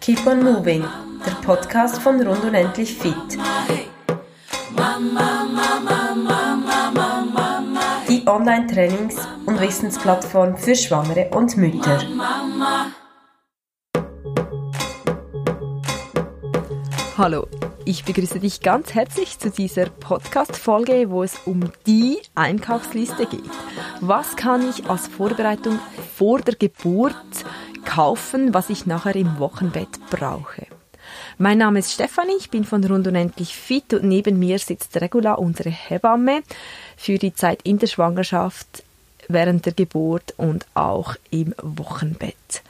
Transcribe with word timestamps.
Keep 0.00 0.24
on 0.26 0.44
Moving, 0.44 0.84
der 1.26 1.32
Podcast 1.44 1.98
von 1.98 2.24
Rund 2.24 2.44
und 2.44 2.54
Endlich 2.54 2.94
Fit. 2.94 3.14
Die 8.08 8.24
Online-Trainings- 8.24 9.26
und 9.46 9.60
Wissensplattform 9.60 10.56
für 10.56 10.76
Schwangere 10.76 11.28
und 11.30 11.56
Mütter. 11.56 11.98
Hallo, 17.18 17.48
ich 17.86 18.04
begrüße 18.04 18.40
dich 18.40 18.60
ganz 18.60 18.94
herzlich 18.94 19.38
zu 19.38 19.48
dieser 19.48 19.86
Podcast-Folge, 19.86 21.08
wo 21.08 21.22
es 21.22 21.36
um 21.46 21.70
die 21.86 22.18
Einkaufsliste 22.34 23.26
geht. 23.26 23.40
Was 24.00 24.34
kann 24.34 24.68
ich 24.68 24.90
als 24.90 25.06
Vorbereitung 25.06 25.78
vor 26.16 26.40
der 26.40 26.56
Geburt 26.56 27.14
kaufen, 27.84 28.52
was 28.52 28.70
ich 28.70 28.86
nachher 28.86 29.14
im 29.14 29.38
Wochenbett 29.38 29.88
brauche? 30.10 30.66
Mein 31.38 31.58
Name 31.58 31.78
ist 31.78 31.92
Stefanie, 31.92 32.36
ich 32.36 32.50
bin 32.50 32.64
von 32.64 32.82
Rund 32.82 33.06
und 33.06 33.14
Endlich 33.14 33.54
Fit 33.54 33.94
und 33.94 34.02
neben 34.02 34.36
mir 34.40 34.58
sitzt 34.58 35.00
Regula, 35.00 35.34
unsere 35.34 35.70
Hebamme, 35.70 36.42
für 36.96 37.18
die 37.18 37.34
Zeit 37.34 37.60
in 37.62 37.78
der 37.78 37.86
Schwangerschaft, 37.86 38.82
während 39.28 39.64
der 39.64 39.74
Geburt 39.74 40.34
und 40.36 40.66
auch 40.74 41.14
im 41.30 41.54
Wochenbett. 41.62 42.62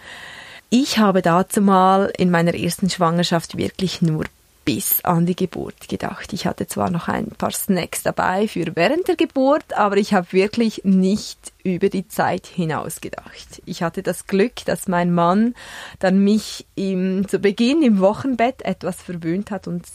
Ich 0.68 0.98
habe 0.98 1.22
dazu 1.22 1.62
mal 1.62 2.12
in 2.18 2.30
meiner 2.30 2.54
ersten 2.54 2.90
Schwangerschaft 2.90 3.56
wirklich 3.56 4.02
nur 4.02 4.24
bis 4.66 5.02
an 5.04 5.26
die 5.26 5.36
Geburt 5.36 5.88
gedacht. 5.88 6.32
Ich 6.32 6.44
hatte 6.44 6.66
zwar 6.66 6.90
noch 6.90 7.06
ein 7.06 7.28
paar 7.28 7.52
Snacks 7.52 8.02
dabei 8.02 8.48
für 8.48 8.74
während 8.74 9.06
der 9.06 9.14
Geburt, 9.14 9.72
aber 9.74 9.96
ich 9.96 10.12
habe 10.12 10.32
wirklich 10.32 10.82
nicht 10.84 11.38
über 11.62 11.88
die 11.88 12.08
Zeit 12.08 12.46
hinaus 12.46 13.00
gedacht. 13.00 13.62
Ich 13.64 13.84
hatte 13.84 14.02
das 14.02 14.26
Glück, 14.26 14.64
dass 14.66 14.88
mein 14.88 15.14
Mann 15.14 15.54
dann 16.00 16.18
mich 16.18 16.66
im, 16.74 17.28
zu 17.28 17.38
Beginn 17.38 17.80
im 17.82 18.00
Wochenbett 18.00 18.62
etwas 18.62 19.00
verwöhnt 19.00 19.52
hat 19.52 19.68
und 19.68 19.86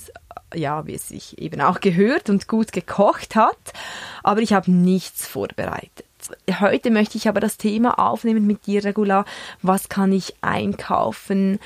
ja, 0.54 0.88
wie 0.88 0.96
es 0.96 1.10
sich 1.10 1.38
eben 1.38 1.60
auch 1.60 1.82
gehört 1.82 2.30
und 2.30 2.48
gut 2.48 2.72
gekocht 2.72 3.36
hat, 3.36 3.74
aber 4.24 4.40
ich 4.40 4.54
habe 4.54 4.72
nichts 4.72 5.28
vorbereitet. 5.28 6.06
Heute 6.60 6.92
möchte 6.92 7.18
ich 7.18 7.28
aber 7.28 7.40
das 7.40 7.58
Thema 7.58 8.00
aufnehmen 8.00 8.46
mit 8.46 8.68
dir, 8.68 8.86
Regula. 8.86 9.26
Was 9.62 9.90
kann 9.90 10.14
ich 10.14 10.36
einkaufen 10.42 11.60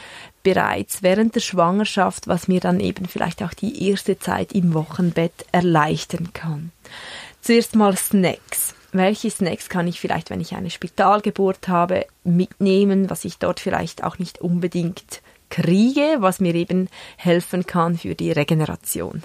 bereits 0.45 1.01
während 1.01 1.33
der 1.33 1.41
Schwangerschaft, 1.41 2.27
was 2.27 2.47
mir 2.47 2.61
dann 2.61 2.79
eben 2.79 3.07
vielleicht 3.07 3.41
auch 3.41 3.53
die 3.53 3.89
erste 3.89 4.19
Zeit 4.19 4.53
im 4.53 4.75
Wochenbett 4.75 5.33
erleichtern 5.51 6.31
kann? 6.33 6.71
Zuerst 7.41 7.75
mal 7.75 7.97
Snacks. 7.97 8.75
Welche 8.91 9.29
Snacks 9.29 9.69
kann 9.69 9.87
ich 9.87 9.99
vielleicht, 9.99 10.29
wenn 10.29 10.39
ich 10.39 10.55
eine 10.55 10.69
Spitalgeburt 10.69 11.67
habe, 11.67 12.05
mitnehmen, 12.23 13.09
was 13.09 13.25
ich 13.25 13.39
dort 13.39 13.59
vielleicht 13.59 14.03
auch 14.03 14.19
nicht 14.19 14.39
unbedingt 14.39 15.21
kriege, 15.49 16.17
was 16.19 16.39
mir 16.39 16.53
eben 16.53 16.89
helfen 17.17 17.65
kann 17.65 17.97
für 17.97 18.13
die 18.13 18.31
Regeneration? 18.31 19.23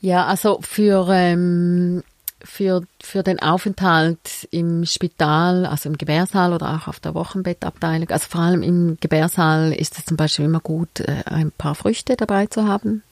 Ja, 0.00 0.24
also 0.26 0.60
für 0.62 1.08
ähm, 1.10 2.02
für, 2.42 2.82
für 3.02 3.22
den 3.22 3.40
Aufenthalt 3.40 4.48
im 4.50 4.84
Spital, 4.84 5.66
also 5.66 5.88
im 5.88 5.98
Gebärsaal 5.98 6.52
oder 6.52 6.76
auch 6.76 6.88
auf 6.88 7.00
der 7.00 7.14
Wochenbettabteilung, 7.14 8.08
also 8.10 8.26
vor 8.28 8.40
allem 8.40 8.62
im 8.62 8.96
Gebärsaal 9.00 9.72
ist 9.72 9.98
es 9.98 10.04
zum 10.04 10.16
Beispiel 10.16 10.44
immer 10.44 10.60
gut, 10.60 11.00
äh, 11.00 11.22
ein 11.26 11.50
paar 11.50 11.74
Früchte 11.74 12.16
dabei 12.16 12.46
zu 12.46 12.66
haben. 12.66 13.02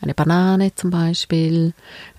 Eine 0.00 0.14
Banane 0.14 0.74
zum 0.74 0.90
Beispiel, 0.90 1.72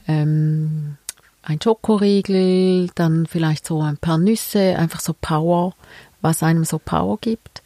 ähm, 0.07 0.97
ein 1.43 1.61
Schokoriegel, 1.61 2.89
dann 2.95 3.27
vielleicht 3.27 3.65
so 3.65 3.81
ein 3.81 3.97
paar 3.97 4.17
Nüsse, 4.17 4.75
einfach 4.77 4.99
so 4.99 5.13
Power, 5.13 5.73
was 6.21 6.41
einem 6.41 6.65
so 6.65 6.79
Power 6.79 7.17
gibt. 7.19 7.61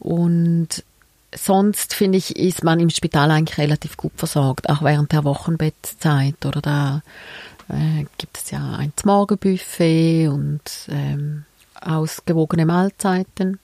Und 0.00 0.84
sonst 1.34 1.94
finde 1.94 2.18
ich, 2.18 2.36
ist 2.36 2.64
man 2.64 2.80
im 2.80 2.90
Spital 2.90 3.30
eigentlich 3.30 3.58
relativ 3.58 3.96
gut 3.96 4.12
versorgt, 4.16 4.68
auch 4.68 4.82
während 4.82 5.12
der 5.12 5.24
Wochenbettzeit 5.24 6.44
oder 6.44 6.60
da 6.60 7.02
äh, 7.68 8.04
gibt 8.18 8.38
es 8.38 8.50
ja 8.50 8.76
ein 8.76 8.92
Morgenbuffet 9.04 10.28
und 10.28 10.62
ähm, 10.88 11.44
ausgewogene 11.80 12.66
Mahlzeiten. 12.66 13.58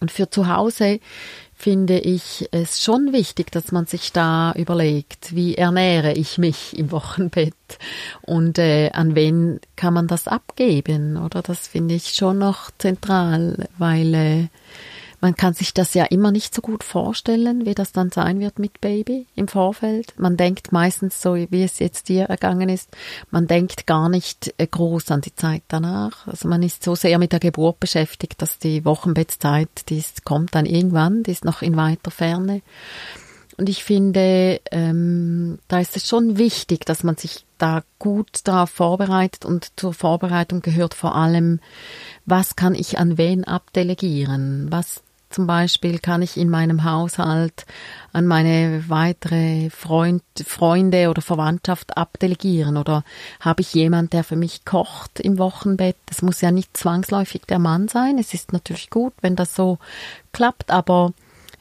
Und 0.00 0.10
für 0.10 0.30
zu 0.30 0.48
Hause 0.48 1.00
finde 1.58 1.98
ich 1.98 2.48
es 2.52 2.80
schon 2.82 3.12
wichtig, 3.12 3.50
dass 3.50 3.72
man 3.72 3.86
sich 3.86 4.12
da 4.12 4.52
überlegt, 4.52 5.34
wie 5.34 5.56
ernähre 5.56 6.12
ich 6.12 6.38
mich 6.38 6.78
im 6.78 6.92
Wochenbett 6.92 7.54
und 8.22 8.58
äh, 8.58 8.90
an 8.92 9.16
wen 9.16 9.60
kann 9.74 9.92
man 9.92 10.06
das 10.06 10.28
abgeben, 10.28 11.16
oder? 11.16 11.42
Das 11.42 11.66
finde 11.66 11.96
ich 11.96 12.10
schon 12.10 12.38
noch 12.38 12.70
zentral, 12.78 13.68
weil 13.76 14.14
äh, 14.14 14.48
man 15.20 15.34
kann 15.34 15.54
sich 15.54 15.74
das 15.74 15.94
ja 15.94 16.04
immer 16.04 16.30
nicht 16.30 16.54
so 16.54 16.62
gut 16.62 16.84
vorstellen, 16.84 17.66
wie 17.66 17.74
das 17.74 17.92
dann 17.92 18.10
sein 18.10 18.40
wird 18.40 18.58
mit 18.58 18.80
Baby 18.80 19.26
im 19.34 19.48
Vorfeld. 19.48 20.14
Man 20.16 20.36
denkt 20.36 20.70
meistens 20.70 21.20
so, 21.20 21.34
wie 21.34 21.64
es 21.64 21.80
jetzt 21.80 22.08
dir 22.08 22.24
ergangen 22.24 22.68
ist, 22.68 22.88
man 23.30 23.46
denkt 23.46 23.86
gar 23.86 24.08
nicht 24.08 24.54
äh, 24.58 24.66
groß 24.66 25.10
an 25.10 25.20
die 25.20 25.34
Zeit 25.34 25.62
danach. 25.68 26.26
Also 26.28 26.48
man 26.48 26.62
ist 26.62 26.84
so 26.84 26.94
sehr 26.94 27.18
mit 27.18 27.32
der 27.32 27.40
Geburt 27.40 27.80
beschäftigt, 27.80 28.40
dass 28.40 28.58
die 28.58 28.84
Wochenbettzeit, 28.84 29.88
die 29.88 29.98
ist, 29.98 30.24
kommt 30.24 30.54
dann 30.54 30.66
irgendwann, 30.66 31.24
die 31.24 31.32
ist 31.32 31.44
noch 31.44 31.62
in 31.62 31.76
weiter 31.76 32.10
Ferne. 32.10 32.62
Und 33.56 33.68
ich 33.68 33.82
finde, 33.82 34.60
ähm, 34.70 35.58
da 35.66 35.80
ist 35.80 35.96
es 35.96 36.06
schon 36.06 36.38
wichtig, 36.38 36.86
dass 36.86 37.02
man 37.02 37.16
sich 37.16 37.44
da 37.58 37.82
gut 37.98 38.28
darauf 38.44 38.70
vorbereitet 38.70 39.44
und 39.44 39.72
zur 39.74 39.92
Vorbereitung 39.92 40.62
gehört 40.62 40.94
vor 40.94 41.16
allem, 41.16 41.58
was 42.24 42.54
kann 42.54 42.76
ich 42.76 43.00
an 43.00 43.18
wen 43.18 43.42
abdelegieren? 43.42 44.68
Was 44.70 45.02
zum 45.30 45.46
Beispiel 45.46 45.98
kann 45.98 46.22
ich 46.22 46.36
in 46.36 46.48
meinem 46.48 46.84
Haushalt 46.84 47.66
an 48.12 48.26
meine 48.26 48.84
weitere 48.88 49.70
Freund, 49.70 50.22
Freunde 50.46 51.10
oder 51.10 51.22
Verwandtschaft 51.22 51.96
abdelegieren 51.96 52.76
oder 52.76 53.04
habe 53.40 53.60
ich 53.60 53.74
jemand, 53.74 54.12
der 54.12 54.24
für 54.24 54.36
mich 54.36 54.64
kocht 54.64 55.20
im 55.20 55.38
Wochenbett? 55.38 55.96
Es 56.10 56.22
muss 56.22 56.40
ja 56.40 56.50
nicht 56.50 56.76
zwangsläufig 56.76 57.42
der 57.48 57.58
Mann 57.58 57.88
sein. 57.88 58.18
Es 58.18 58.32
ist 58.34 58.52
natürlich 58.52 58.90
gut, 58.90 59.12
wenn 59.20 59.36
das 59.36 59.54
so 59.54 59.78
klappt, 60.32 60.70
aber 60.70 61.12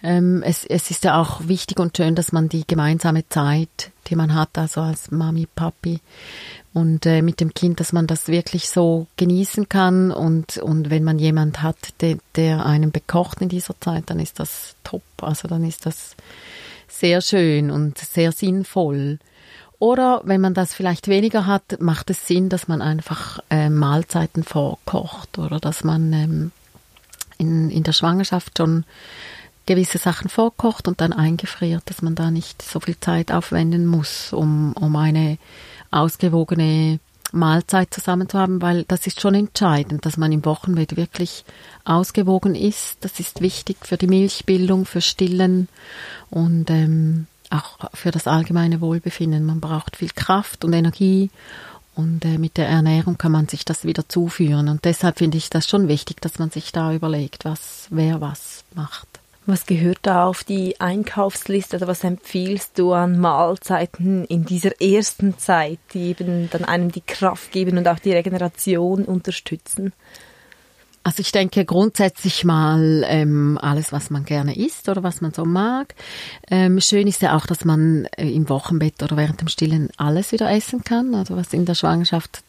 ähm, 0.04 0.44
es, 0.44 0.64
es 0.64 0.92
ist 0.92 1.04
ja 1.04 1.20
auch 1.20 1.48
wichtig 1.48 1.80
und 1.80 1.98
schön, 1.98 2.16
dass 2.16 2.32
man 2.32 2.50
die 2.50 2.66
gemeinsame 2.66 3.28
Zeit, 3.30 3.92
die 4.08 4.16
man 4.16 4.36
hat, 4.36 4.58
also 4.58 4.82
als 4.82 5.12
Mami, 5.12 5.48
Papi, 5.54 6.00
und 6.78 7.08
äh, 7.08 7.24
mit 7.24 7.40
dem 7.40 7.56
Kind, 7.56 7.80
dass 7.80 7.92
man 7.92 8.06
das 8.06 8.28
wirklich 8.28 8.70
so 8.70 9.08
genießen 9.18 9.68
kann 9.68 10.12
und, 10.12 10.58
und 10.58 10.92
wenn 10.92 11.04
man 11.04 11.18
jemand 11.18 11.64
hat, 11.64 11.76
der, 12.02 12.20
der 12.36 12.68
einen 12.68 12.92
bekocht 12.92 13.42
in 13.42 13.50
dieser 13.50 13.74
Zeit, 13.82 14.04
dann 14.12 14.20
ist 14.20 14.40
das 14.40 14.76
top. 14.84 15.02
Also 15.20 15.48
dann 15.48 15.64
ist 15.64 15.88
das 15.88 16.16
sehr 16.88 17.22
schön 17.22 17.72
und 17.72 17.98
sehr 17.98 18.32
sinnvoll. 18.32 19.18
Oder 19.80 20.22
wenn 20.24 20.40
man 20.40 20.54
das 20.54 20.76
vielleicht 20.76 21.08
weniger 21.08 21.48
hat, 21.48 21.80
macht 21.80 22.12
es 22.12 22.28
Sinn, 22.28 22.48
dass 22.48 22.68
man 22.68 22.84
einfach 22.84 23.40
äh, 23.50 23.72
Mahlzeiten 23.72 24.44
vorkocht 24.44 25.40
oder 25.40 25.60
dass 25.60 25.84
man 25.84 26.14
ähm, 26.14 26.52
in, 27.40 27.72
in 27.72 27.82
der 27.82 27.94
Schwangerschaft 27.94 28.56
schon 28.56 28.86
gewisse 29.68 30.00
Sachen 30.00 30.30
vorkocht 30.30 30.88
und 30.88 31.00
dann 31.02 31.14
eingefriert, 31.14 31.84
dass 31.86 32.02
man 32.02 32.16
da 32.16 32.32
nicht 32.32 32.64
so 32.64 32.80
viel 32.80 33.00
Zeit 33.00 33.32
aufwenden 33.32 33.86
muss, 33.86 34.34
um, 34.34 34.74
um 34.74 34.96
eine 34.96 35.38
ausgewogene 35.92 37.00
Mahlzeit 37.32 37.94
zusammen 37.94 38.30
zu 38.30 38.40
haben, 38.40 38.62
weil 38.62 38.86
das 38.86 39.06
ist 39.06 39.22
schon 39.22 39.36
entscheidend, 39.36 40.06
dass 40.06 40.18
man 40.18 40.32
im 40.32 40.46
Wochenbett 40.46 40.96
wirklich 40.96 41.44
ausgewogen 41.84 42.56
ist. 42.56 42.98
Das 43.02 43.20
ist 43.20 43.42
wichtig 43.42 43.78
für 43.82 43.98
die 43.98 44.08
Milchbildung, 44.08 44.86
für 44.86 45.02
Stillen 45.02 45.68
und 46.30 46.70
ähm, 46.70 47.28
auch 47.50 47.78
für 47.94 48.12
das 48.12 48.28
allgemeine 48.28 48.82
Wohlbefinden. 48.82 49.46
Man 49.46 49.60
braucht 49.60 49.98
viel 49.98 50.12
Kraft 50.16 50.64
und 50.66 50.74
Energie 50.74 51.30
und 51.96 52.24
äh, 52.26 52.38
mit 52.38 52.58
der 52.58 52.68
Ernährung 52.68 53.18
kann 53.18 53.32
man 53.32 53.48
sich 53.48 53.66
das 53.66 53.84
wieder 53.84 54.08
zuführen. 54.08 54.70
Und 54.70 54.86
deshalb 54.86 55.18
finde 55.18 55.38
ich 55.38 55.50
das 55.50 55.68
schon 55.68 55.88
wichtig, 55.88 56.22
dass 56.22 56.40
man 56.40 56.52
sich 56.52 56.72
da 56.72 56.94
überlegt, 56.94 57.44
was 57.44 57.88
wer 57.90 58.22
was 58.22 58.64
macht. 58.76 59.17
Was 59.50 59.66
gehört 59.66 60.00
da 60.02 60.26
auf 60.26 60.44
die 60.44 60.82
Einkaufsliste 60.82 61.78
oder 61.78 61.88
was 61.88 62.04
empfiehlst 62.04 62.78
du 62.78 62.92
an 62.92 63.18
Mahlzeiten 63.18 64.26
in 64.26 64.44
dieser 64.44 64.82
ersten 64.82 65.38
Zeit, 65.38 65.80
die 65.94 66.10
eben 66.10 66.50
dann 66.50 66.66
einem 66.66 66.92
die 66.92 67.00
Kraft 67.00 67.54
geben 67.54 67.78
und 67.78 67.88
auch 67.88 68.00
die 68.00 68.12
Regeneration 68.12 69.06
unterstützen? 69.06 69.94
Also 71.08 71.22
ich 71.22 71.32
denke 71.32 71.64
grundsätzlich 71.64 72.44
mal 72.44 73.06
ähm, 73.08 73.58
alles, 73.62 73.94
was 73.94 74.10
man 74.10 74.26
gerne 74.26 74.58
isst 74.58 74.90
oder 74.90 75.04
was 75.04 75.22
man 75.22 75.32
so 75.32 75.46
mag. 75.46 75.96
Ähm, 76.52 76.82
schön 76.82 77.08
ist 77.08 77.22
ja 77.22 77.38
auch, 77.38 77.46
dass 77.46 77.64
man 77.64 78.10
äh, 78.18 78.30
im 78.30 78.50
Wochenbett 78.50 79.02
oder 79.02 79.16
während 79.16 79.40
dem 79.40 79.48
Stillen 79.48 79.88
alles 79.96 80.34
wieder 80.34 80.52
essen 80.52 80.84
kann. 80.84 81.16
Also 81.16 81.38
was 81.38 81.54
in 81.54 81.64
der 81.64 81.76
Schwangerschaft 81.76 82.44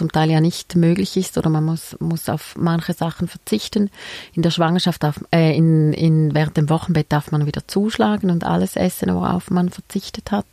zum 0.00 0.10
Teil 0.10 0.30
ja 0.30 0.40
nicht 0.40 0.76
möglich 0.76 1.18
ist 1.18 1.36
oder 1.36 1.50
man 1.50 1.62
muss, 1.62 1.94
muss 2.00 2.30
auf 2.30 2.54
manche 2.56 2.94
Sachen 2.94 3.28
verzichten. 3.28 3.90
In 4.32 4.40
der 4.40 4.50
Schwangerschaft, 4.50 5.02
darf, 5.02 5.22
äh, 5.30 5.54
in, 5.54 5.92
in, 5.92 6.34
während 6.34 6.56
dem 6.56 6.70
Wochenbett 6.70 7.12
darf 7.12 7.32
man 7.32 7.44
wieder 7.44 7.68
zuschlagen 7.68 8.30
und 8.30 8.44
alles 8.44 8.76
essen, 8.76 9.14
worauf 9.14 9.50
man 9.50 9.68
verzichtet 9.68 10.30
hat. 10.30 10.46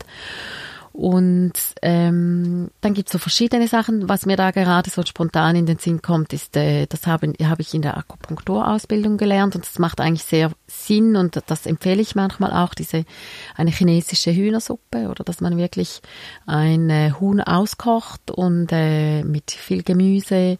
Und 0.98 1.54
ähm, 1.84 2.72
dann 2.82 2.96
gibt's 2.96 3.12
so 3.12 3.20
verschiedene 3.20 3.68
Sachen. 3.68 4.10
Was 4.10 4.26
mir 4.26 4.36
da 4.36 4.50
gerade 4.50 4.90
so 4.90 5.04
spontan 5.06 5.56
in 5.56 5.68
den 5.68 5.78
Sinn 5.78 6.02
kommt, 6.02 6.34
ist, 6.34 6.58
äh, 6.58 6.88
das 6.88 7.06
habe 7.06 7.34
hab 7.40 7.60
ich 7.60 7.76
in 7.76 7.84
der 7.84 7.98
Akupunkturausbildung 7.98 9.18
gelernt 9.18 9.56
und 9.56 9.64
das 9.64 9.78
macht 9.78 10.02
eigentlich 10.02 10.24
sehr 10.24 10.52
Sinn 10.66 11.16
und 11.16 11.40
das 11.46 11.68
empfehle 11.68 12.02
ich 12.02 12.16
manchmal 12.16 12.52
auch, 12.52 12.74
diese 12.74 13.06
eine 13.56 13.70
chinesische 13.70 14.34
Hühnersuppe 14.34 15.10
oder 15.10 15.24
dass 15.24 15.40
man 15.40 15.56
wirklich 15.58 16.02
ein 16.48 16.90
äh, 16.90 17.12
Huhn 17.20 17.42
auskocht 17.42 18.32
und 18.32 18.70
äh, 18.72 19.24
mit 19.24 19.52
viel 19.52 19.84
Gemüse 19.84 20.58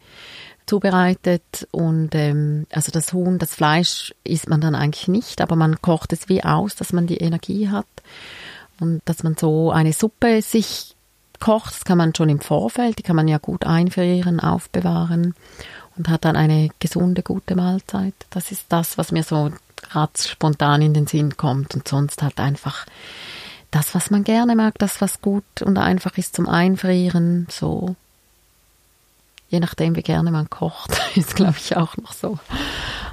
zubereitet 0.68 1.68
und 1.72 2.14
ähm, 2.14 2.68
also 2.72 2.92
das 2.92 3.12
Huhn, 3.12 3.40
das 3.40 3.56
Fleisch 3.56 4.14
isst 4.24 4.50
man 4.50 4.62
dann 4.62 4.76
eigentlich 4.76 5.08
nicht, 5.08 5.42
aber 5.42 5.56
man 5.56 5.82
kocht 5.82 6.14
es 6.14 6.30
wie 6.30 6.44
aus, 6.44 6.76
dass 6.76 6.94
man 6.94 7.08
die 7.08 7.18
Energie 7.18 7.70
hat 7.70 7.88
und 8.80 9.02
dass 9.06 9.24
man 9.24 9.36
so 9.36 9.72
eine 9.72 9.94
Suppe 9.94 10.42
sich 10.42 10.96
kocht, 11.40 11.74
das 11.74 11.86
kann 11.86 11.98
man 11.98 12.16
schon 12.16 12.30
im 12.30 12.40
Vorfeld, 12.40 13.00
die 13.00 13.04
kann 13.04 13.16
man 13.16 13.28
ja 13.28 13.38
gut 13.38 13.66
einfrieren, 13.66 14.40
aufbewahren 14.40 15.36
und 15.98 16.10
hat 16.10 16.26
dann 16.26 16.36
eine 16.36 16.70
gesunde, 16.80 17.24
gute 17.24 17.56
Mahlzeit. 17.56 18.14
Das 18.30 18.52
ist 18.52 18.66
das, 18.70 18.98
was 18.98 19.12
mir 19.12 19.24
so 19.24 19.52
gerade 19.76 20.12
spontan 20.18 20.82
in 20.82 20.94
den 20.94 21.08
Sinn 21.08 21.38
kommt 21.38 21.76
und 21.76 21.88
sonst 21.88 22.22
halt 22.22 22.40
einfach 22.40 22.86
das, 23.72 23.94
was 23.94 24.10
man 24.10 24.24
gerne 24.24 24.56
mag, 24.56 24.76
das, 24.80 25.02
was 25.02 25.22
gut 25.22 25.62
und 25.62 25.78
einfach 25.78 26.18
ist 26.18 26.36
zum 26.36 26.48
Einfrieren, 26.48 27.48
so 27.50 27.96
je 29.50 29.60
nachdem, 29.60 29.96
wie 29.96 30.04
gerne 30.04 30.32
man 30.32 30.50
kocht, 30.50 31.00
ist, 31.16 31.36
glaube 31.36 31.56
ich, 31.58 31.76
auch 31.76 31.98
noch 31.98 32.14
so 32.14 32.40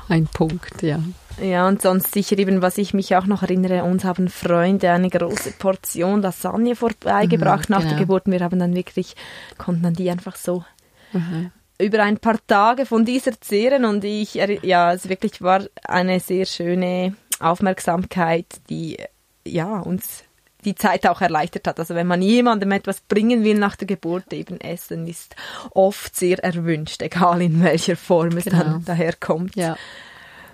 ein 0.08 0.26
Punkt, 0.26 0.82
ja. 0.82 0.98
Ja, 1.42 1.66
und 1.66 1.82
sonst 1.82 2.12
sicher 2.12 2.38
eben, 2.38 2.62
was 2.62 2.78
ich 2.78 2.94
mich 2.94 3.16
auch 3.16 3.26
noch 3.26 3.42
erinnere, 3.42 3.84
uns 3.84 4.04
haben 4.04 4.28
Freunde 4.28 4.90
eine 4.90 5.10
große 5.10 5.52
Portion 5.52 6.22
Lasagne 6.22 6.76
vorbeigebracht 6.76 7.68
mhm, 7.68 7.74
nach 7.74 7.80
genau. 7.80 7.90
der 7.90 7.98
Geburt. 7.98 8.22
Wir 8.26 8.40
haben 8.40 8.58
dann 8.58 8.74
wirklich, 8.74 9.16
konnten 9.58 9.82
dann 9.82 9.94
die 9.94 10.10
einfach 10.10 10.36
so 10.36 10.64
mhm. 11.12 11.50
über 11.78 12.02
ein 12.02 12.18
paar 12.18 12.38
Tage 12.46 12.86
von 12.86 13.04
dieser 13.04 13.40
zehren 13.40 13.84
und 13.84 14.04
ich, 14.04 14.34
ja, 14.34 14.92
es 14.92 15.08
wirklich 15.08 15.42
war 15.42 15.64
eine 15.84 16.20
sehr 16.20 16.46
schöne 16.46 17.14
Aufmerksamkeit, 17.40 18.46
die, 18.70 18.98
ja, 19.44 19.80
uns 19.80 20.24
die 20.64 20.74
Zeit 20.74 21.06
auch 21.06 21.20
erleichtert 21.20 21.66
hat. 21.66 21.78
Also 21.78 21.94
wenn 21.94 22.06
man 22.06 22.22
jemandem 22.22 22.72
etwas 22.72 23.00
bringen 23.00 23.44
will 23.44 23.58
nach 23.58 23.76
der 23.76 23.86
Geburt, 23.86 24.32
eben 24.32 24.60
Essen 24.60 25.06
ist 25.06 25.36
oft 25.72 26.16
sehr 26.16 26.42
erwünscht, 26.42 27.02
egal 27.02 27.42
in 27.42 27.62
welcher 27.62 27.96
Form 27.96 28.36
es 28.36 28.44
genau. 28.44 28.58
dann 28.58 28.84
daherkommt. 28.84 29.56
Ja, 29.56 29.76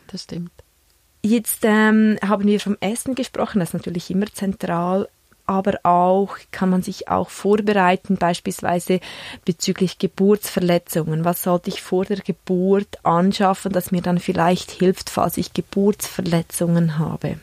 das 0.08 0.24
stimmt. 0.24 0.50
Jetzt 1.22 1.64
ähm, 1.64 2.18
haben 2.26 2.46
wir 2.46 2.60
vom 2.60 2.78
Essen 2.80 3.14
gesprochen, 3.14 3.60
das 3.60 3.70
ist 3.70 3.74
natürlich 3.74 4.10
immer 4.10 4.26
zentral, 4.32 5.08
aber 5.44 5.80
auch 5.82 6.36
kann 6.50 6.70
man 6.70 6.82
sich 6.82 7.08
auch 7.08 7.28
vorbereiten, 7.28 8.16
beispielsweise 8.16 9.00
bezüglich 9.44 9.98
Geburtsverletzungen. 9.98 11.24
Was 11.24 11.42
sollte 11.42 11.68
ich 11.68 11.82
vor 11.82 12.04
der 12.04 12.18
Geburt 12.18 13.04
anschaffen, 13.04 13.72
das 13.72 13.90
mir 13.90 14.00
dann 14.00 14.18
vielleicht 14.18 14.70
hilft, 14.70 15.10
falls 15.10 15.36
ich 15.36 15.52
Geburtsverletzungen 15.52 16.98
habe? 16.98 17.38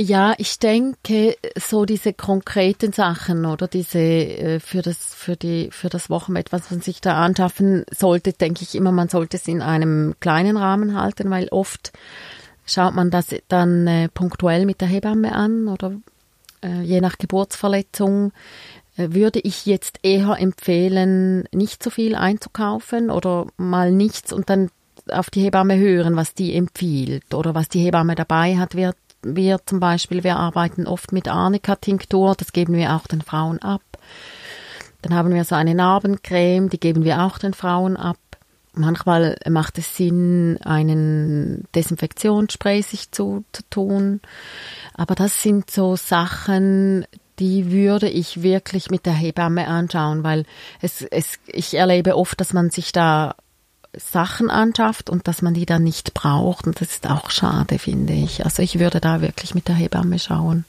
Ja, 0.00 0.34
ich 0.38 0.60
denke, 0.60 1.36
so 1.56 1.84
diese 1.84 2.12
konkreten 2.12 2.92
Sachen 2.92 3.44
oder? 3.44 3.66
Diese 3.66 3.98
äh, 3.98 4.60
für 4.60 4.80
das 4.80 5.12
für 5.12 5.34
die 5.34 5.70
für 5.72 5.88
das 5.88 6.08
Wochenbett, 6.08 6.52
was 6.52 6.70
man 6.70 6.80
sich 6.80 7.00
da 7.00 7.20
anschaffen 7.20 7.84
sollte, 7.90 8.32
denke 8.32 8.62
ich 8.62 8.76
immer, 8.76 8.92
man 8.92 9.08
sollte 9.08 9.38
es 9.38 9.48
in 9.48 9.60
einem 9.60 10.14
kleinen 10.20 10.56
Rahmen 10.56 10.94
halten, 10.94 11.30
weil 11.30 11.48
oft 11.48 11.92
schaut 12.64 12.94
man 12.94 13.10
das 13.10 13.34
dann 13.48 13.88
äh, 13.88 14.08
punktuell 14.08 14.66
mit 14.66 14.80
der 14.80 14.86
Hebamme 14.86 15.34
an 15.34 15.66
oder? 15.66 15.94
Äh, 16.62 16.82
je 16.82 17.00
nach 17.00 17.18
Geburtsverletzung 17.18 18.30
würde 18.96 19.40
ich 19.40 19.66
jetzt 19.66 19.98
eher 20.02 20.36
empfehlen, 20.38 21.48
nicht 21.52 21.82
so 21.82 21.90
viel 21.90 22.14
einzukaufen 22.14 23.10
oder 23.10 23.46
mal 23.56 23.90
nichts 23.90 24.32
und 24.32 24.48
dann 24.48 24.70
auf 25.08 25.30
die 25.30 25.42
Hebamme 25.42 25.76
hören, 25.76 26.14
was 26.14 26.34
die 26.34 26.54
empfiehlt 26.54 27.34
oder 27.34 27.54
was 27.54 27.68
die 27.68 27.80
Hebamme 27.80 28.14
dabei 28.14 28.58
hat, 28.58 28.76
wird 28.76 28.96
wir 29.22 29.58
zum 29.66 29.80
Beispiel, 29.80 30.24
wir 30.24 30.36
arbeiten 30.36 30.86
oft 30.86 31.12
mit 31.12 31.28
Arnika-Tinktur, 31.28 32.34
das 32.36 32.52
geben 32.52 32.74
wir 32.74 32.94
auch 32.94 33.06
den 33.06 33.22
Frauen 33.22 33.60
ab. 33.60 33.82
Dann 35.02 35.14
haben 35.14 35.32
wir 35.32 35.44
so 35.44 35.54
eine 35.54 35.74
Narbencreme, 35.74 36.68
die 36.70 36.80
geben 36.80 37.04
wir 37.04 37.22
auch 37.22 37.38
den 37.38 37.54
Frauen 37.54 37.96
ab. 37.96 38.18
Manchmal 38.74 39.36
macht 39.48 39.78
es 39.78 39.96
Sinn, 39.96 40.58
einen 40.64 41.64
Desinfektionsspray 41.74 42.82
sich 42.82 43.10
zu, 43.10 43.44
zu 43.52 43.62
tun. 43.70 44.20
Aber 44.94 45.14
das 45.14 45.42
sind 45.42 45.70
so 45.70 45.96
Sachen, 45.96 47.04
die 47.38 47.70
würde 47.70 48.08
ich 48.08 48.42
wirklich 48.42 48.90
mit 48.90 49.06
der 49.06 49.12
Hebamme 49.14 49.66
anschauen, 49.66 50.22
weil 50.22 50.44
es, 50.80 51.02
es, 51.02 51.38
ich 51.46 51.74
erlebe 51.74 52.16
oft, 52.16 52.40
dass 52.40 52.52
man 52.52 52.70
sich 52.70 52.92
da 52.92 53.34
Sachen 53.96 54.50
anschafft 54.50 55.10
und 55.10 55.26
dass 55.28 55.42
man 55.42 55.54
die 55.54 55.66
dann 55.66 55.82
nicht 55.82 56.14
braucht. 56.14 56.66
Und 56.66 56.80
das 56.80 56.90
ist 56.90 57.08
auch 57.08 57.30
schade, 57.30 57.78
finde 57.78 58.12
ich. 58.12 58.44
Also 58.44 58.62
ich 58.62 58.78
würde 58.78 59.00
da 59.00 59.20
wirklich 59.20 59.54
mit 59.54 59.68
der 59.68 59.74
Hebamme 59.74 60.18
schauen. 60.18 60.64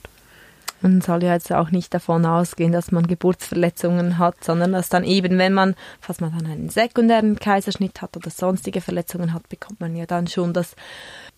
Man 0.82 1.02
soll 1.02 1.24
ja 1.24 1.34
jetzt 1.34 1.52
auch 1.52 1.72
nicht 1.72 1.94
davon 1.94 2.26
ausgehen, 2.26 2.72
dass 2.72 2.92
man 2.92 3.06
Geburtsverletzungen 3.06 4.18
hat, 4.18 4.42
sondern 4.44 4.72
dass 4.72 4.88
dann 4.88 5.04
eben, 5.04 5.38
wenn 5.38 5.54
man, 5.54 5.76
falls 6.00 6.22
man 6.22 6.32
dann 6.32 6.50
einen 6.50 6.70
sekundären 6.70 7.38
Kaiserschnitt 7.38 8.02
hat 8.02 8.16
oder 8.16 8.30
sonstige 8.30 8.80
Verletzungen 8.80 9.34
hat, 9.34 9.50
bekommt 9.50 9.82
man 9.82 9.98
ja 9.98 10.06
dann 10.06 10.28
schon 10.28 10.54
das 10.54 10.76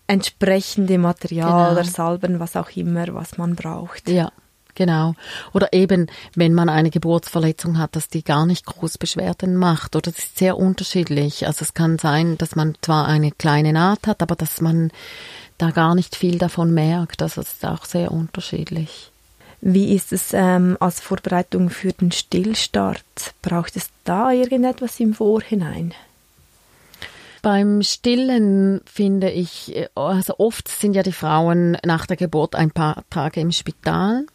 entsprechende 0.06 0.98
Material 0.98 1.50
genau. 1.50 1.72
oder 1.72 1.84
Salben, 1.84 2.38
was 2.38 2.56
auch 2.56 2.70
immer, 2.76 3.12
was 3.14 3.36
man 3.36 3.56
braucht. 3.56 4.08
Ja, 4.08 4.30
Genau. 4.74 5.14
Oder 5.52 5.72
eben, 5.72 6.06
wenn 6.34 6.54
man 6.54 6.68
eine 6.68 6.90
Geburtsverletzung 6.90 7.78
hat, 7.78 7.94
dass 7.94 8.08
die 8.08 8.24
gar 8.24 8.46
nicht 8.46 8.64
groß 8.64 8.98
Beschwerden 8.98 9.56
macht. 9.56 9.94
Oder 9.96 10.10
das 10.10 10.18
ist 10.18 10.38
sehr 10.38 10.56
unterschiedlich. 10.56 11.46
Also 11.46 11.64
es 11.64 11.74
kann 11.74 11.98
sein, 11.98 12.38
dass 12.38 12.56
man 12.56 12.74
zwar 12.80 13.06
eine 13.06 13.32
kleine 13.32 13.72
Naht 13.72 14.06
hat, 14.06 14.22
aber 14.22 14.34
dass 14.34 14.60
man 14.60 14.90
da 15.58 15.70
gar 15.70 15.94
nicht 15.94 16.16
viel 16.16 16.38
davon 16.38 16.72
merkt. 16.72 17.20
Das 17.20 17.36
ist 17.36 17.64
auch 17.64 17.84
sehr 17.84 18.12
unterschiedlich. 18.12 19.12
Wie 19.60 19.94
ist 19.94 20.12
es 20.12 20.32
ähm, 20.32 20.76
als 20.80 21.00
Vorbereitung 21.00 21.70
für 21.70 21.92
den 21.92 22.10
Stillstart? 22.10 23.34
Braucht 23.42 23.76
es 23.76 23.90
da 24.02 24.32
irgendetwas 24.32 24.98
im 24.98 25.14
Vorhinein? 25.14 25.94
Beim 27.42 27.82
Stillen 27.82 28.80
finde 28.86 29.30
ich, 29.30 29.88
also 29.94 30.34
oft 30.38 30.66
sind 30.68 30.94
ja 30.94 31.02
die 31.02 31.12
Frauen 31.12 31.76
nach 31.84 32.06
der 32.06 32.16
Geburt 32.16 32.54
ein 32.54 32.70
paar 32.70 33.04
Tage 33.10 33.40
im 33.40 33.52
Spital. 33.52 34.26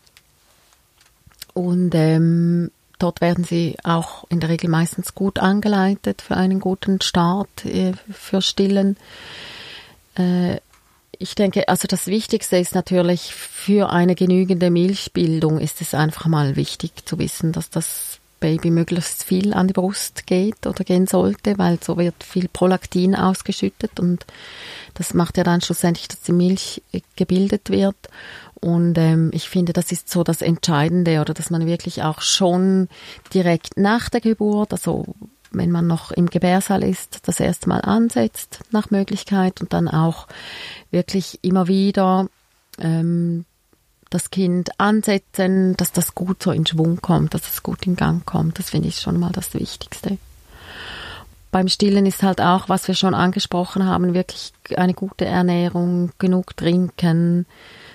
Und 1.58 1.96
ähm, 1.96 2.70
dort 3.00 3.20
werden 3.20 3.44
sie 3.44 3.78
auch 3.84 4.26
in 4.30 4.40
der 4.40 4.50
Regel 4.50 4.70
meistens 4.70 5.16
gut 5.16 5.40
angeleitet 5.40 6.22
für 6.22 6.38
einen 6.38 6.60
guten 6.60 7.02
Start 7.02 7.66
äh, 7.66 7.94
für 8.12 8.44
Stillen. 8.44 8.96
Äh, 10.16 10.58
ich 11.18 11.34
denke, 11.34 11.68
also 11.68 11.88
das 11.88 12.06
Wichtigste 12.06 12.58
ist 12.58 12.76
natürlich 12.76 13.34
für 13.34 13.90
eine 13.90 14.14
genügende 14.14 14.70
Milchbildung 14.70 15.60
ist 15.60 15.82
es 15.82 15.96
einfach 15.96 16.28
mal 16.28 16.56
wichtig 16.56 17.08
zu 17.08 17.18
wissen, 17.18 17.54
dass 17.54 17.72
das 17.72 18.07
Baby 18.40 18.72
möglichst 18.72 19.24
viel 19.24 19.54
an 19.54 19.68
die 19.68 19.74
Brust 19.74 20.28
geht 20.28 20.68
oder 20.68 20.84
gehen 20.84 21.08
sollte, 21.08 21.58
weil 21.58 21.80
so 21.82 21.98
wird 21.98 22.24
viel 22.24 22.48
Prolaktin 22.48 23.16
ausgeschüttet 23.16 24.00
und 24.00 24.26
das 24.94 25.14
macht 25.14 25.38
ja 25.38 25.44
dann 25.44 25.62
schlussendlich, 25.62 26.08
dass 26.08 26.22
die 26.22 26.34
Milch 26.34 26.82
äh, 26.92 27.02
gebildet 27.16 27.70
wird. 27.70 27.96
Und 28.60 28.98
ähm, 28.98 29.30
ich 29.34 29.50
finde, 29.50 29.74
das 29.74 29.92
ist 29.92 30.10
so 30.10 30.24
das 30.24 30.42
Entscheidende 30.42 31.22
oder 31.22 31.36
dass 31.36 31.52
man 31.52 31.68
wirklich 31.68 32.02
auch 32.02 32.22
schon 32.22 32.90
direkt 33.34 33.78
nach 33.78 34.10
der 34.10 34.22
Geburt, 34.22 34.72
also 34.72 35.06
wenn 35.52 35.72
man 35.72 35.88
noch 35.88 36.12
im 36.12 36.28
Gebärsaal 36.28 36.84
ist, 36.84 37.28
das 37.28 37.40
erste 37.40 37.70
Mal 37.70 37.82
ansetzt 37.82 38.60
nach 38.72 38.90
Möglichkeit 38.90 39.62
und 39.62 39.74
dann 39.74 39.88
auch 39.88 40.28
wirklich 40.92 41.40
immer 41.44 41.68
wieder 41.68 42.28
ähm, 42.80 43.46
das 44.10 44.32
Kind 44.32 44.70
ansetzen, 44.80 45.76
dass 45.78 45.92
das 45.92 46.16
gut 46.16 46.44
so 46.44 46.52
in 46.52 46.66
Schwung 46.66 47.02
kommt, 47.02 47.34
dass 47.34 47.48
es 47.48 47.64
gut 47.64 47.86
in 47.86 47.96
Gang 47.96 48.26
kommt. 48.26 48.60
Das 48.60 48.70
finde 48.72 48.88
ich 48.88 49.00
schon 49.00 49.20
mal 49.20 49.32
das 49.32 49.54
Wichtigste. 49.54 50.18
Beim 51.52 51.70
Stillen 51.70 52.06
ist 52.06 52.24
halt 52.24 52.42
auch, 52.42 52.70
was 52.70 52.88
wir 52.88 52.96
schon 52.96 53.14
angesprochen 53.14 53.86
haben, 53.86 54.14
wirklich 54.14 54.52
eine 54.76 54.94
gute 54.94 55.26
Ernährung, 55.26 56.12
genug 56.20 56.58
trinken, 56.58 57.46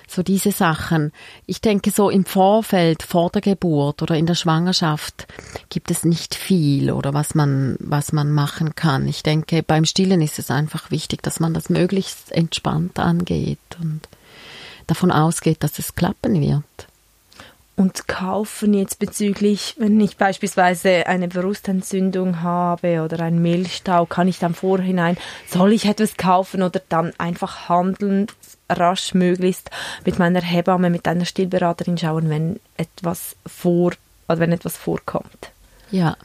so 0.07 0.23
diese 0.23 0.51
Sachen. 0.51 1.11
Ich 1.45 1.61
denke, 1.61 1.91
so 1.91 2.09
im 2.09 2.25
Vorfeld, 2.25 3.03
vor 3.03 3.29
der 3.29 3.41
Geburt 3.41 4.01
oder 4.01 4.15
in 4.15 4.25
der 4.25 4.35
Schwangerschaft 4.35 5.27
gibt 5.69 5.91
es 5.91 6.03
nicht 6.03 6.35
viel 6.35 6.91
oder 6.91 7.13
was 7.13 7.35
man, 7.35 7.77
was 7.79 8.11
man 8.11 8.31
machen 8.31 8.75
kann. 8.75 9.07
Ich 9.07 9.23
denke, 9.23 9.63
beim 9.63 9.85
Stillen 9.85 10.21
ist 10.21 10.39
es 10.39 10.51
einfach 10.51 10.91
wichtig, 10.91 11.21
dass 11.23 11.39
man 11.39 11.53
das 11.53 11.69
möglichst 11.69 12.31
entspannt 12.31 12.99
angeht 12.99 13.59
und 13.79 14.01
davon 14.87 15.11
ausgeht, 15.11 15.63
dass 15.63 15.79
es 15.79 15.95
klappen 15.95 16.39
wird. 16.41 16.87
und 17.75 18.07
kaufen 18.07 18.73
jetzt 18.73 18.99
bezüglich, 18.99 19.75
wenn 19.77 19.99
ich 19.99 20.17
beispielsweise 20.17 21.07
eine 21.07 21.27
Brustentzündung 21.27 22.41
habe 22.41 23.01
oder 23.01 23.19
einen 23.21 23.41
Milchstau, 23.41 24.05
kann 24.05 24.27
ich 24.27 24.39
dann 24.39 24.53
vorhinein, 24.53 25.17
soll 25.49 25.73
ich 25.73 25.85
etwas 25.85 26.17
kaufen 26.17 26.61
oder 26.61 26.81
dann 26.89 27.13
einfach 27.17 27.69
handeln, 27.69 28.27
rasch 28.69 29.13
möglichst 29.13 29.71
mit 30.05 30.19
meiner 30.19 30.41
Hebamme, 30.41 30.89
mit 30.89 31.07
einer 31.07 31.25
Stillberaterin 31.25 31.97
schauen, 31.97 32.29
wenn 32.29 32.59
etwas 32.77 33.35
vor, 33.45 33.93
oder 34.27 34.39
wenn 34.39 34.51
etwas 34.51 34.77
vorkommt. 34.77 35.51
Ja, 35.89 36.15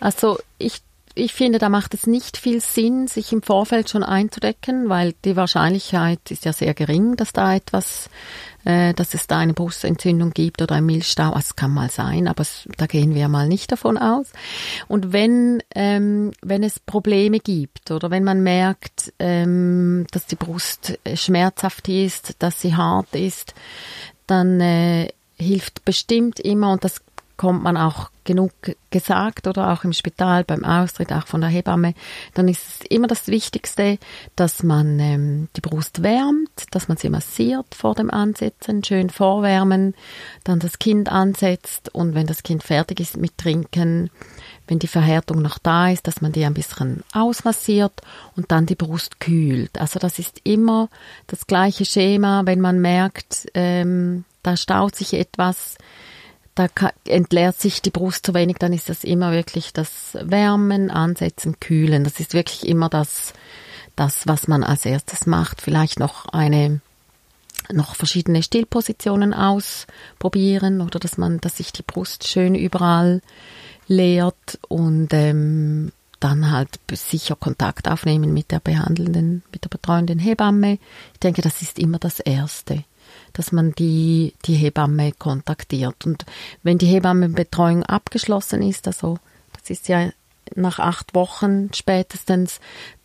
also 0.00 0.38
ich 0.58 0.82
ich 1.16 1.32
finde, 1.32 1.58
da 1.58 1.70
macht 1.70 1.94
es 1.94 2.06
nicht 2.06 2.36
viel 2.36 2.60
Sinn, 2.60 3.08
sich 3.08 3.32
im 3.32 3.42
Vorfeld 3.42 3.88
schon 3.88 4.02
einzudecken, 4.02 4.90
weil 4.90 5.14
die 5.24 5.34
Wahrscheinlichkeit 5.34 6.30
ist 6.30 6.44
ja 6.44 6.52
sehr 6.52 6.74
gering, 6.74 7.16
dass 7.16 7.32
da 7.32 7.54
etwas, 7.54 8.10
äh, 8.64 8.92
dass 8.92 9.14
es 9.14 9.26
da 9.26 9.38
eine 9.38 9.54
Brustentzündung 9.54 10.32
gibt 10.32 10.60
oder 10.60 10.74
ein 10.74 10.84
Milchstau. 10.84 11.28
Also 11.28 11.38
es 11.38 11.56
kann 11.56 11.72
mal 11.72 11.90
sein, 11.90 12.28
aber 12.28 12.42
es, 12.42 12.68
da 12.76 12.86
gehen 12.86 13.14
wir 13.14 13.28
mal 13.28 13.48
nicht 13.48 13.72
davon 13.72 13.96
aus. 13.96 14.26
Und 14.88 15.14
wenn 15.14 15.62
ähm, 15.74 16.32
wenn 16.42 16.62
es 16.62 16.78
Probleme 16.80 17.40
gibt 17.40 17.90
oder 17.90 18.10
wenn 18.10 18.22
man 18.22 18.42
merkt, 18.42 19.14
ähm, 19.18 20.06
dass 20.10 20.26
die 20.26 20.36
Brust 20.36 20.98
äh, 21.04 21.16
schmerzhaft 21.16 21.88
ist, 21.88 22.42
dass 22.42 22.60
sie 22.60 22.76
hart 22.76 23.14
ist, 23.14 23.54
dann 24.26 24.60
äh, 24.60 25.08
hilft 25.38 25.84
bestimmt 25.86 26.40
immer 26.40 26.72
und 26.72 26.84
das 26.84 27.00
kommt 27.36 27.62
man 27.62 27.76
auch 27.76 28.10
genug 28.24 28.52
gesagt 28.90 29.46
oder 29.46 29.72
auch 29.72 29.84
im 29.84 29.92
Spital 29.92 30.44
beim 30.44 30.64
Austritt, 30.64 31.12
auch 31.12 31.26
von 31.26 31.40
der 31.40 31.50
Hebamme, 31.50 31.94
dann 32.34 32.48
ist 32.48 32.62
es 32.66 32.86
immer 32.88 33.06
das 33.06 33.28
Wichtigste, 33.28 33.98
dass 34.34 34.62
man 34.62 34.98
ähm, 34.98 35.48
die 35.56 35.60
Brust 35.60 36.02
wärmt, 36.02 36.50
dass 36.72 36.88
man 36.88 36.96
sie 36.96 37.08
massiert 37.08 37.74
vor 37.74 37.94
dem 37.94 38.10
Ansetzen, 38.10 38.82
schön 38.82 39.10
vorwärmen, 39.10 39.94
dann 40.44 40.58
das 40.58 40.78
Kind 40.78 41.10
ansetzt 41.10 41.94
und 41.94 42.14
wenn 42.14 42.26
das 42.26 42.42
Kind 42.42 42.62
fertig 42.62 43.00
ist 43.00 43.16
mit 43.16 43.38
Trinken, 43.38 44.10
wenn 44.66 44.78
die 44.78 44.88
Verhärtung 44.88 45.42
noch 45.42 45.58
da 45.58 45.90
ist, 45.90 46.06
dass 46.06 46.20
man 46.20 46.32
die 46.32 46.44
ein 46.44 46.54
bisschen 46.54 47.04
ausmassiert 47.12 48.00
und 48.34 48.50
dann 48.50 48.66
die 48.66 48.74
Brust 48.74 49.20
kühlt. 49.20 49.78
Also 49.80 49.98
das 49.98 50.18
ist 50.18 50.40
immer 50.42 50.88
das 51.28 51.46
gleiche 51.46 51.84
Schema, 51.84 52.42
wenn 52.44 52.60
man 52.60 52.80
merkt, 52.80 53.46
ähm, 53.54 54.24
da 54.42 54.56
staut 54.56 54.96
sich 54.96 55.14
etwas, 55.14 55.76
da 56.56 56.68
entleert 57.04 57.60
sich 57.60 57.82
die 57.82 57.90
Brust 57.90 58.24
zu 58.24 58.34
wenig, 58.34 58.56
dann 58.58 58.72
ist 58.72 58.88
das 58.88 59.04
immer 59.04 59.30
wirklich 59.30 59.74
das 59.74 60.16
Wärmen, 60.20 60.90
Ansetzen, 60.90 61.60
Kühlen. 61.60 62.02
Das 62.02 62.18
ist 62.18 62.32
wirklich 62.32 62.66
immer 62.66 62.88
das, 62.88 63.34
das, 63.94 64.26
was 64.26 64.48
man 64.48 64.64
als 64.64 64.86
erstes 64.86 65.26
macht. 65.26 65.60
Vielleicht 65.60 66.00
noch 66.00 66.26
eine, 66.26 66.80
noch 67.70 67.94
verschiedene 67.94 68.42
Stillpositionen 68.42 69.34
ausprobieren 69.34 70.80
oder 70.80 70.98
dass 70.98 71.18
man, 71.18 71.42
dass 71.42 71.58
sich 71.58 71.72
die 71.72 71.82
Brust 71.82 72.26
schön 72.26 72.54
überall 72.54 73.20
leert 73.86 74.58
und 74.66 75.12
ähm, 75.12 75.92
dann 76.20 76.50
halt 76.50 76.80
sicher 76.90 77.36
Kontakt 77.36 77.86
aufnehmen 77.86 78.32
mit 78.32 78.50
der 78.50 78.60
behandelnden, 78.60 79.42
mit 79.52 79.62
der 79.62 79.68
betreuenden 79.68 80.18
Hebamme. 80.18 80.78
Ich 81.12 81.20
denke, 81.20 81.42
das 81.42 81.60
ist 81.60 81.78
immer 81.78 81.98
das 81.98 82.18
Erste 82.18 82.84
dass 83.36 83.52
man 83.52 83.72
die, 83.72 84.32
die 84.46 84.54
Hebamme 84.54 85.12
kontaktiert. 85.12 86.06
Und 86.06 86.24
wenn 86.62 86.78
die 86.78 86.86
Hebammenbetreuung 86.86 87.82
abgeschlossen 87.82 88.62
ist, 88.62 88.86
also 88.86 89.18
das 89.52 89.68
ist 89.68 89.88
ja 89.88 90.10
nach 90.54 90.78
acht 90.78 91.14
Wochen 91.14 91.70
spätestens, 91.74 92.60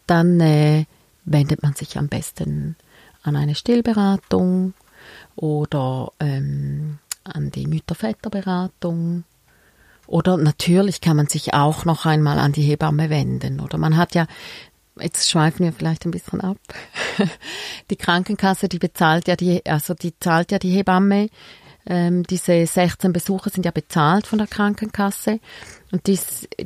dann 0.08 0.40
äh, 0.40 0.86
wendet 1.26 1.64
man 1.64 1.74
sich 1.74 1.98
am 1.98 2.08
besten 2.08 2.78
an 3.24 3.36
eine 3.36 3.56
Stillberatung 3.56 4.74
oder 5.36 6.14
ähm, 6.20 7.00
an 7.26 7.52
die 7.52 7.68
Mütter-Väter-Beratung. 7.68 9.26
Oder 10.08 10.38
natürlich 10.38 11.02
kann 11.02 11.18
man 11.18 11.28
sich 11.28 11.54
auch 11.54 11.84
noch 11.86 12.06
einmal 12.06 12.40
an 12.40 12.54
die 12.54 12.64
Hebamme 12.64 13.10
wenden. 13.10 13.60
Oder 13.60 13.78
man 13.78 13.98
hat 13.98 14.16
ja 14.16 14.28
jetzt 15.02 15.30
schweifen 15.30 15.66
wir 15.66 15.74
vielleicht 15.74 16.06
ein 16.06 16.12
bisschen 16.12 16.42
ab. 16.42 16.58
Die 17.90 17.96
Krankenkasse, 17.96 18.68
die 18.70 18.80
bezahlt 18.80 19.28
ja 19.28 19.36
die, 19.36 19.66
also 19.66 19.94
die 19.94 20.18
zahlt 20.20 20.52
ja 20.52 20.60
die 20.60 20.72
Hebamme. 20.72 21.30
Ähm, 21.86 22.24
diese 22.24 22.66
16 22.66 23.12
Besuche 23.12 23.50
sind 23.50 23.66
ja 23.66 23.72
bezahlt 23.72 24.28
von 24.28 24.38
der 24.38 24.48
Krankenkasse. 24.48 25.40
Und 25.92 26.08
die, 26.08 26.18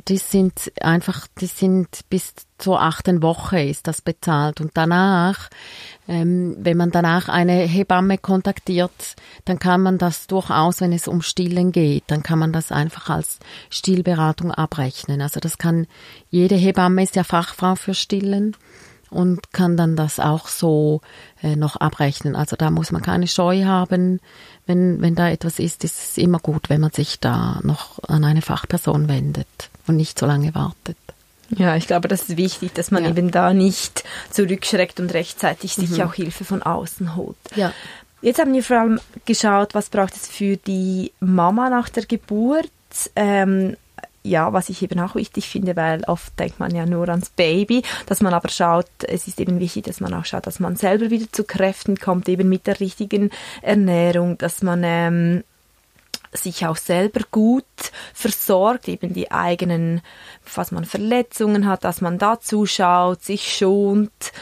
die 0.06 0.18
sind 0.18 0.72
einfach, 0.80 1.26
die 1.40 1.46
sind 1.46 2.00
bis 2.08 2.34
zur 2.58 2.80
achten 2.80 3.22
Woche 3.22 3.60
ist 3.60 3.86
das 3.86 4.00
bezahlt. 4.00 4.60
Und 4.60 4.70
danach, 4.74 5.50
ähm, 6.08 6.56
wenn 6.58 6.76
man 6.76 6.90
danach 6.90 7.28
eine 7.28 7.52
Hebamme 7.52 8.18
kontaktiert, 8.18 9.16
dann 9.44 9.58
kann 9.58 9.82
man 9.82 9.98
das 9.98 10.26
durchaus, 10.26 10.80
wenn 10.80 10.92
es 10.92 11.08
um 11.08 11.22
Stillen 11.22 11.72
geht, 11.72 12.04
dann 12.06 12.22
kann 12.22 12.38
man 12.38 12.52
das 12.52 12.72
einfach 12.72 13.10
als 13.10 13.40
Stillberatung 13.68 14.52
abrechnen. 14.52 15.20
Also 15.20 15.40
das 15.40 15.58
kann, 15.58 15.86
jede 16.30 16.54
Hebamme 16.54 17.02
ist 17.02 17.16
ja 17.16 17.24
Fachfrau 17.24 17.74
für 17.74 17.94
Stillen 17.94 18.56
und 19.10 19.52
kann 19.52 19.76
dann 19.76 19.96
das 19.96 20.18
auch 20.18 20.48
so 20.48 21.00
äh, 21.42 21.56
noch 21.56 21.76
abrechnen. 21.76 22.36
Also 22.36 22.56
da 22.56 22.70
muss 22.70 22.92
man 22.92 23.02
keine 23.02 23.28
Scheu 23.28 23.64
haben. 23.64 24.20
Wenn, 24.66 25.00
wenn 25.00 25.14
da 25.14 25.30
etwas 25.30 25.58
ist, 25.58 25.84
ist 25.84 25.98
es 25.98 26.18
immer 26.18 26.38
gut, 26.38 26.68
wenn 26.68 26.80
man 26.80 26.90
sich 26.90 27.20
da 27.20 27.60
noch 27.62 28.02
an 28.08 28.24
eine 28.24 28.42
Fachperson 28.42 29.08
wendet 29.08 29.70
und 29.86 29.96
nicht 29.96 30.18
so 30.18 30.26
lange 30.26 30.54
wartet. 30.54 30.96
Ja, 31.50 31.76
ich 31.76 31.86
glaube, 31.86 32.08
das 32.08 32.22
ist 32.22 32.36
wichtig, 32.36 32.74
dass 32.74 32.90
man 32.90 33.04
ja. 33.04 33.10
eben 33.10 33.30
da 33.30 33.54
nicht 33.54 34.02
zurückschreckt 34.30 34.98
und 34.98 35.14
rechtzeitig 35.14 35.78
mhm. 35.78 35.86
sich 35.86 36.02
auch 36.02 36.14
Hilfe 36.14 36.44
von 36.44 36.62
außen 36.62 37.14
holt. 37.14 37.36
Ja. 37.54 37.72
Jetzt 38.22 38.40
haben 38.40 38.52
wir 38.52 38.64
vor 38.64 38.78
allem 38.78 39.00
geschaut, 39.24 39.74
was 39.74 39.88
braucht 39.88 40.16
es 40.16 40.26
für 40.26 40.56
die 40.56 41.12
Mama 41.20 41.70
nach 41.70 41.88
der 41.88 42.06
Geburt. 42.06 42.70
Ähm, 43.14 43.76
ja, 44.26 44.52
was 44.52 44.68
ich 44.68 44.82
eben 44.82 45.00
auch 45.00 45.14
wichtig 45.14 45.48
finde, 45.48 45.76
weil 45.76 46.02
oft 46.04 46.38
denkt 46.38 46.58
man 46.58 46.74
ja 46.74 46.86
nur 46.86 47.08
ans 47.08 47.30
Baby, 47.30 47.82
dass 48.06 48.20
man 48.20 48.34
aber 48.34 48.48
schaut, 48.48 48.88
es 49.06 49.28
ist 49.28 49.40
eben 49.40 49.60
wichtig, 49.60 49.84
dass 49.84 50.00
man 50.00 50.14
auch 50.14 50.24
schaut, 50.24 50.46
dass 50.46 50.60
man 50.60 50.76
selber 50.76 51.10
wieder 51.10 51.30
zu 51.30 51.44
Kräften 51.44 51.98
kommt, 51.98 52.28
eben 52.28 52.48
mit 52.48 52.66
der 52.66 52.80
richtigen 52.80 53.30
Ernährung, 53.62 54.38
dass 54.38 54.62
man 54.62 54.82
ähm, 54.84 55.44
sich 56.32 56.66
auch 56.66 56.76
selber 56.76 57.20
gut 57.30 57.64
versorgt, 58.12 58.88
eben 58.88 59.12
die 59.12 59.30
eigenen, 59.30 60.02
was 60.54 60.70
man 60.70 60.84
Verletzungen 60.84 61.66
hat, 61.66 61.84
dass 61.84 62.00
man 62.00 62.18
da 62.18 62.40
zuschaut, 62.40 63.22
sich 63.22 63.56
schont 63.56 64.32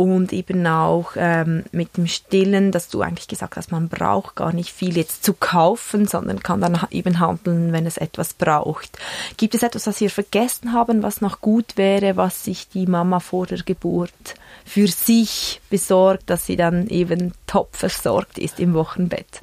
und 0.00 0.32
eben 0.32 0.66
auch 0.66 1.12
ähm, 1.16 1.64
mit 1.72 1.98
dem 1.98 2.06
Stillen, 2.06 2.72
dass 2.72 2.88
du 2.88 3.02
eigentlich 3.02 3.28
gesagt 3.28 3.56
hast, 3.58 3.70
man 3.70 3.90
braucht 3.90 4.34
gar 4.34 4.54
nicht 4.54 4.72
viel 4.72 4.96
jetzt 4.96 5.22
zu 5.22 5.34
kaufen, 5.34 6.08
sondern 6.08 6.42
kann 6.42 6.62
dann 6.62 6.80
eben 6.90 7.20
handeln, 7.20 7.74
wenn 7.74 7.84
es 7.84 7.98
etwas 7.98 8.32
braucht. 8.32 8.98
Gibt 9.36 9.54
es 9.54 9.62
etwas, 9.62 9.86
was 9.86 10.00
wir 10.00 10.08
vergessen 10.08 10.72
haben, 10.72 11.02
was 11.02 11.20
noch 11.20 11.42
gut 11.42 11.76
wäre, 11.76 12.16
was 12.16 12.44
sich 12.44 12.66
die 12.70 12.86
Mama 12.86 13.20
vor 13.20 13.46
der 13.46 13.58
Geburt 13.58 14.36
für 14.64 14.88
sich 14.88 15.60
besorgt, 15.68 16.30
dass 16.30 16.46
sie 16.46 16.56
dann 16.56 16.86
eben 16.88 17.34
top 17.46 17.76
versorgt 17.76 18.38
ist 18.38 18.58
im 18.58 18.72
Wochenbett? 18.72 19.42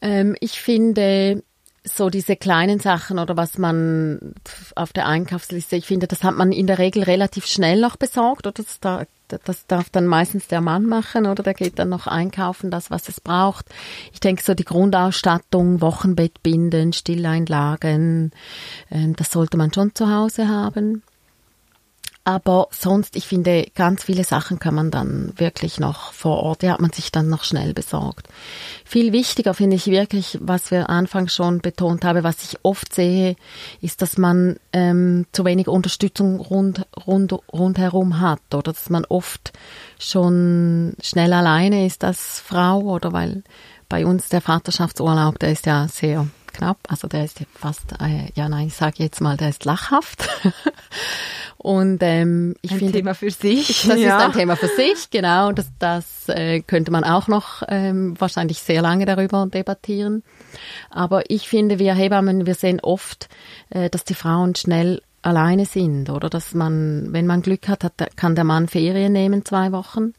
Ähm, 0.00 0.34
ich 0.40 0.62
finde, 0.62 1.42
so 1.84 2.10
diese 2.10 2.36
kleinen 2.36 2.80
Sachen 2.80 3.18
oder 3.18 3.36
was 3.36 3.58
man 3.58 4.34
auf 4.74 4.92
der 4.92 5.06
Einkaufsliste, 5.06 5.76
ich 5.76 5.86
finde, 5.86 6.06
das 6.06 6.24
hat 6.24 6.36
man 6.36 6.52
in 6.52 6.66
der 6.66 6.78
Regel 6.78 7.02
relativ 7.02 7.46
schnell 7.46 7.80
noch 7.80 7.96
besorgt 7.96 8.46
oder 8.46 8.62
das, 8.62 8.80
da, 8.80 9.04
das 9.28 9.66
darf 9.66 9.90
dann 9.90 10.06
meistens 10.06 10.48
der 10.48 10.60
Mann 10.60 10.86
machen 10.86 11.26
oder 11.26 11.42
der 11.42 11.54
geht 11.54 11.78
dann 11.78 11.88
noch 11.88 12.06
einkaufen, 12.06 12.70
das, 12.70 12.90
was 12.90 13.08
es 13.08 13.20
braucht. 13.20 13.66
Ich 14.12 14.20
denke, 14.20 14.42
so 14.42 14.54
die 14.54 14.64
Grundausstattung, 14.64 15.80
Wochenbettbinden, 15.80 16.92
Stilleinlagen, 16.92 18.32
äh, 18.90 19.08
das 19.16 19.30
sollte 19.30 19.56
man 19.56 19.72
schon 19.72 19.94
zu 19.94 20.10
Hause 20.10 20.48
haben. 20.48 21.02
Aber 22.28 22.68
sonst, 22.72 23.16
ich 23.16 23.26
finde, 23.26 23.68
ganz 23.74 24.04
viele 24.04 24.22
Sachen 24.22 24.58
kann 24.58 24.74
man 24.74 24.90
dann 24.90 25.32
wirklich 25.38 25.80
noch 25.80 26.12
vor 26.12 26.42
Ort, 26.42 26.60
die 26.60 26.70
hat 26.70 26.78
man 26.78 26.92
sich 26.92 27.10
dann 27.10 27.30
noch 27.30 27.42
schnell 27.42 27.72
besorgt. 27.72 28.28
Viel 28.84 29.14
wichtiger 29.14 29.54
finde 29.54 29.76
ich 29.76 29.86
wirklich, 29.86 30.36
was 30.42 30.70
wir 30.70 30.90
anfangs 30.90 31.34
schon 31.34 31.60
betont 31.60 32.04
haben, 32.04 32.24
was 32.24 32.44
ich 32.44 32.58
oft 32.64 32.94
sehe, 32.94 33.34
ist, 33.80 34.02
dass 34.02 34.18
man 34.18 34.56
ähm, 34.74 35.24
zu 35.32 35.46
wenig 35.46 35.68
Unterstützung 35.68 36.38
rund, 36.38 36.84
rund, 37.06 37.32
rundherum 37.50 38.20
hat 38.20 38.42
oder 38.52 38.74
dass 38.74 38.90
man 38.90 39.06
oft 39.06 39.54
schon 39.98 40.96
schnell 41.00 41.32
alleine 41.32 41.86
ist 41.86 42.04
als 42.04 42.40
Frau 42.40 42.80
oder 42.80 43.14
weil 43.14 43.42
bei 43.88 44.04
uns 44.04 44.28
der 44.28 44.42
Vaterschaftsurlaub, 44.42 45.38
der 45.38 45.52
ist 45.52 45.64
ja 45.64 45.88
sehr 45.88 46.26
knapp, 46.48 46.78
also 46.88 47.08
der 47.08 47.24
ist 47.24 47.40
fast, 47.54 47.92
äh, 48.02 48.30
ja 48.34 48.50
nein, 48.50 48.66
ich 48.66 48.74
sage 48.74 48.96
jetzt 48.98 49.22
mal, 49.22 49.38
der 49.38 49.48
ist 49.48 49.64
lachhaft. 49.64 50.28
Und 51.58 51.98
ähm, 52.02 52.54
ich 52.62 52.70
ein 52.70 52.78
finde, 52.78 52.92
Thema 52.92 53.14
für 53.14 53.30
sich. 53.30 53.84
Das 53.88 53.98
ja. 53.98 54.16
ist 54.16 54.24
ein 54.24 54.32
Thema 54.32 54.56
für 54.56 54.68
sich, 54.68 55.10
genau. 55.10 55.50
Das, 55.50 55.66
das 55.78 56.28
äh, 56.28 56.60
könnte 56.60 56.92
man 56.92 57.02
auch 57.02 57.26
noch 57.26 57.62
ähm, 57.68 58.14
wahrscheinlich 58.18 58.60
sehr 58.60 58.80
lange 58.80 59.06
darüber 59.06 59.46
debattieren. 59.52 60.22
Aber 60.88 61.28
ich 61.30 61.48
finde, 61.48 61.80
wir 61.80 61.94
Hebammen, 61.94 62.46
wir 62.46 62.54
sehen 62.54 62.80
oft, 62.80 63.28
äh, 63.70 63.90
dass 63.90 64.04
die 64.04 64.14
Frauen 64.14 64.54
schnell 64.54 65.02
alleine 65.22 65.66
sind 65.66 66.10
oder 66.10 66.30
dass 66.30 66.54
man, 66.54 67.12
wenn 67.12 67.26
man 67.26 67.42
Glück 67.42 67.68
hat, 67.68 67.82
hat 67.82 68.16
kann 68.16 68.36
der 68.36 68.44
Mann 68.44 68.68
Ferien 68.68 69.12
nehmen 69.12 69.44
zwei 69.44 69.72
Wochen 69.72 70.14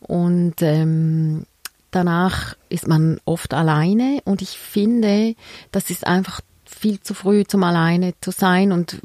und 0.00 0.62
ähm, 0.62 1.44
danach 1.90 2.56
ist 2.68 2.86
man 2.86 3.20
oft 3.24 3.52
alleine 3.52 4.20
und 4.24 4.40
ich 4.40 4.58
finde, 4.58 5.34
das 5.72 5.90
ist 5.90 6.06
einfach 6.06 6.40
viel 6.64 7.00
zu 7.00 7.14
früh 7.14 7.44
zum 7.44 7.64
alleine 7.64 8.14
zu 8.20 8.30
sein 8.30 8.72
und 8.72 9.00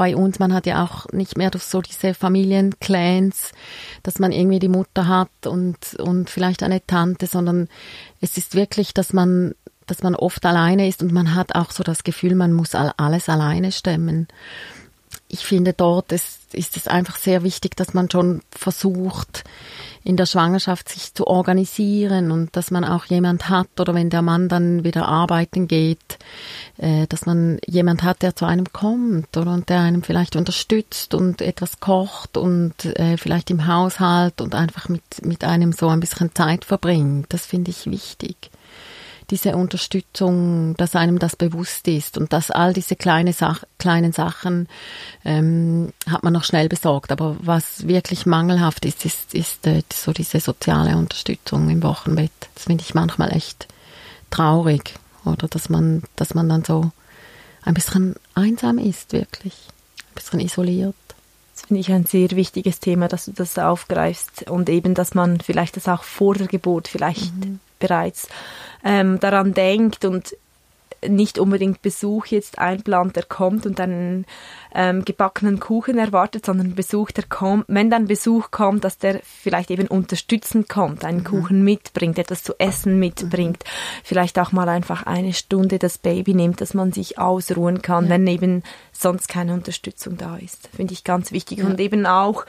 bei 0.00 0.16
uns, 0.16 0.38
man 0.38 0.54
hat 0.54 0.64
ja 0.64 0.82
auch 0.82 1.12
nicht 1.12 1.36
mehr 1.36 1.50
so 1.58 1.82
diese 1.82 2.14
Familienclans, 2.14 3.52
dass 4.02 4.18
man 4.18 4.32
irgendwie 4.32 4.58
die 4.58 4.70
Mutter 4.70 5.08
hat 5.08 5.46
und, 5.46 5.76
und 5.96 6.30
vielleicht 6.30 6.62
eine 6.62 6.86
Tante, 6.86 7.26
sondern 7.26 7.68
es 8.22 8.38
ist 8.38 8.54
wirklich, 8.54 8.94
dass 8.94 9.12
man, 9.12 9.54
dass 9.86 10.02
man 10.02 10.14
oft 10.14 10.46
alleine 10.46 10.88
ist 10.88 11.02
und 11.02 11.12
man 11.12 11.34
hat 11.34 11.54
auch 11.54 11.70
so 11.70 11.82
das 11.82 12.02
Gefühl, 12.02 12.34
man 12.34 12.54
muss 12.54 12.74
alles 12.74 13.28
alleine 13.28 13.72
stemmen. 13.72 14.26
Ich 15.28 15.44
finde, 15.44 15.74
dort 15.74 16.12
ist, 16.12 16.39
ist 16.54 16.76
es 16.76 16.88
einfach 16.88 17.16
sehr 17.16 17.42
wichtig, 17.42 17.76
dass 17.76 17.94
man 17.94 18.10
schon 18.10 18.42
versucht, 18.50 19.44
in 20.02 20.16
der 20.16 20.26
Schwangerschaft 20.26 20.88
sich 20.88 21.14
zu 21.14 21.26
organisieren 21.26 22.30
und 22.30 22.56
dass 22.56 22.70
man 22.70 22.84
auch 22.84 23.04
jemand 23.04 23.48
hat 23.48 23.68
oder 23.78 23.94
wenn 23.94 24.08
der 24.08 24.22
Mann 24.22 24.48
dann 24.48 24.82
wieder 24.82 25.06
arbeiten 25.06 25.68
geht, 25.68 26.18
äh, 26.78 27.06
dass 27.06 27.26
man 27.26 27.58
jemand 27.66 28.02
hat, 28.02 28.22
der 28.22 28.34
zu 28.34 28.46
einem 28.46 28.72
kommt 28.72 29.36
oder 29.36 29.52
und 29.52 29.68
der 29.68 29.80
einem 29.80 30.02
vielleicht 30.02 30.36
unterstützt 30.36 31.14
und 31.14 31.42
etwas 31.42 31.80
kocht 31.80 32.36
und 32.36 32.84
äh, 32.84 33.18
vielleicht 33.18 33.50
im 33.50 33.66
Haushalt 33.66 34.40
und 34.40 34.54
einfach 34.54 34.88
mit, 34.88 35.02
mit 35.22 35.44
einem 35.44 35.72
so 35.72 35.88
ein 35.88 36.00
bisschen 36.00 36.34
Zeit 36.34 36.64
verbringt. 36.64 37.26
Das 37.28 37.44
finde 37.44 37.70
ich 37.70 37.86
wichtig 37.86 38.50
diese 39.30 39.56
Unterstützung, 39.56 40.76
dass 40.76 40.96
einem 40.96 41.18
das 41.18 41.36
bewusst 41.36 41.86
ist 41.88 42.18
und 42.18 42.32
dass 42.32 42.50
all 42.50 42.72
diese 42.72 42.96
kleine 42.96 43.32
Sach 43.32 43.64
kleinen 43.78 44.12
Sachen 44.12 44.68
ähm, 45.24 45.92
hat 46.08 46.22
man 46.22 46.32
noch 46.32 46.44
schnell 46.44 46.68
besorgt. 46.68 47.12
Aber 47.12 47.36
was 47.40 47.86
wirklich 47.86 48.26
mangelhaft 48.26 48.84
ist, 48.84 49.04
ist, 49.04 49.34
ist 49.34 49.66
äh, 49.66 49.82
so 49.92 50.12
diese 50.12 50.40
soziale 50.40 50.96
Unterstützung 50.96 51.70
im 51.70 51.82
Wochenbett. 51.82 52.32
Das 52.54 52.64
finde 52.64 52.84
ich 52.84 52.94
manchmal 52.94 53.32
echt 53.32 53.68
traurig. 54.30 54.94
Oder 55.24 55.48
dass 55.48 55.68
man, 55.68 56.02
dass 56.16 56.34
man 56.34 56.48
dann 56.48 56.64
so 56.64 56.90
ein 57.62 57.74
bisschen 57.74 58.16
einsam 58.34 58.78
ist, 58.78 59.12
wirklich. 59.12 59.54
Ein 60.10 60.14
bisschen 60.14 60.40
isoliert. 60.40 60.94
Das 61.54 61.66
finde 61.66 61.80
ich 61.80 61.92
ein 61.92 62.06
sehr 62.06 62.30
wichtiges 62.32 62.80
Thema, 62.80 63.08
dass 63.08 63.26
du 63.26 63.32
das 63.32 63.58
aufgreifst 63.58 64.50
und 64.50 64.68
eben, 64.68 64.94
dass 64.94 65.14
man 65.14 65.40
vielleicht 65.40 65.76
das 65.76 65.88
auch 65.88 66.04
vor 66.04 66.34
der 66.34 66.46
Geburt 66.46 66.88
vielleicht 66.88 67.34
mhm. 67.34 67.60
Bereits 67.80 68.28
ähm, 68.84 69.18
daran 69.18 69.54
denkt 69.54 70.04
und 70.04 70.36
nicht 71.08 71.38
unbedingt 71.38 71.82
Besuch 71.82 72.26
jetzt 72.26 72.58
einplant, 72.58 73.16
der 73.16 73.24
kommt 73.24 73.64
und 73.66 73.80
einen 73.80 74.26
ähm, 74.74 75.04
gebackenen 75.04 75.58
Kuchen 75.58 75.98
erwartet, 75.98 76.46
sondern 76.46 76.74
Besuch, 76.74 77.10
der 77.10 77.24
kommt, 77.24 77.64
wenn 77.68 77.90
dann 77.90 78.06
Besuch 78.06 78.50
kommt, 78.50 78.84
dass 78.84 78.98
der 78.98 79.20
vielleicht 79.24 79.70
eben 79.70 79.88
unterstützend 79.88 80.68
kommt, 80.68 81.04
einen 81.04 81.18
mhm. 81.18 81.24
Kuchen 81.24 81.64
mitbringt, 81.64 82.18
etwas 82.18 82.42
zu 82.42 82.54
essen 82.58 82.98
mitbringt, 82.98 83.64
mhm. 83.64 84.00
vielleicht 84.04 84.38
auch 84.38 84.52
mal 84.52 84.68
einfach 84.68 85.04
eine 85.04 85.32
Stunde 85.32 85.78
das 85.78 85.98
Baby 85.98 86.34
nimmt, 86.34 86.60
dass 86.60 86.74
man 86.74 86.92
sich 86.92 87.18
ausruhen 87.18 87.82
kann, 87.82 88.04
ja. 88.04 88.10
wenn 88.10 88.26
eben 88.26 88.62
sonst 88.92 89.28
keine 89.28 89.54
Unterstützung 89.54 90.16
da 90.18 90.36
ist. 90.36 90.68
Finde 90.74 90.92
ich 90.92 91.04
ganz 91.04 91.32
wichtig. 91.32 91.58
Ja. 91.58 91.66
Und 91.66 91.80
eben 91.80 92.06
auch, 92.06 92.44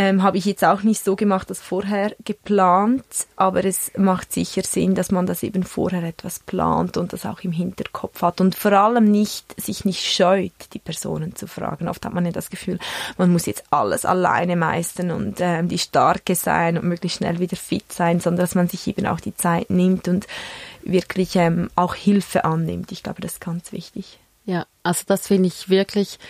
ähm, 0.00 0.22
Habe 0.22 0.38
ich 0.38 0.44
jetzt 0.44 0.62
auch 0.62 0.84
nicht 0.84 1.02
so 1.02 1.16
gemacht, 1.16 1.50
das 1.50 1.58
vorher 1.58 2.14
geplant, 2.24 3.02
aber 3.34 3.64
es 3.64 3.90
macht 3.96 4.32
sicher 4.32 4.62
Sinn, 4.62 4.94
dass 4.94 5.10
man 5.10 5.26
das 5.26 5.42
eben 5.42 5.64
vorher 5.64 6.04
etwas 6.04 6.38
plant 6.38 6.96
und 6.96 7.12
das 7.12 7.26
auch 7.26 7.40
im 7.40 7.50
Hinterkopf 7.50 8.22
hat 8.22 8.40
und 8.40 8.54
vor 8.54 8.70
allem 8.70 9.10
nicht 9.10 9.60
sich 9.60 9.84
nicht 9.84 10.04
scheut, 10.04 10.52
die 10.72 10.78
Personen 10.78 11.34
zu 11.34 11.48
fragen. 11.48 11.88
Oft 11.88 12.04
hat 12.04 12.14
man 12.14 12.24
ja 12.24 12.30
das 12.30 12.48
Gefühl, 12.48 12.78
man 13.16 13.32
muss 13.32 13.46
jetzt 13.46 13.64
alles 13.70 14.04
alleine 14.04 14.54
meistern 14.54 15.10
und 15.10 15.38
ähm, 15.40 15.66
die 15.66 15.80
Starke 15.80 16.36
sein 16.36 16.78
und 16.78 16.84
möglichst 16.84 17.18
schnell 17.18 17.40
wieder 17.40 17.56
fit 17.56 17.92
sein, 17.92 18.20
sondern 18.20 18.42
dass 18.42 18.54
man 18.54 18.68
sich 18.68 18.86
eben 18.86 19.04
auch 19.04 19.18
die 19.18 19.34
Zeit 19.34 19.68
nimmt 19.68 20.06
und 20.06 20.28
wirklich 20.84 21.34
ähm, 21.34 21.70
auch 21.74 21.96
Hilfe 21.96 22.44
annimmt. 22.44 22.92
Ich 22.92 23.02
glaube, 23.02 23.20
das 23.20 23.32
ist 23.32 23.40
ganz 23.40 23.72
wichtig. 23.72 24.20
Ja, 24.44 24.64
also 24.84 25.02
das 25.08 25.26
finde 25.26 25.48
ich 25.48 25.68
wirklich 25.68 26.20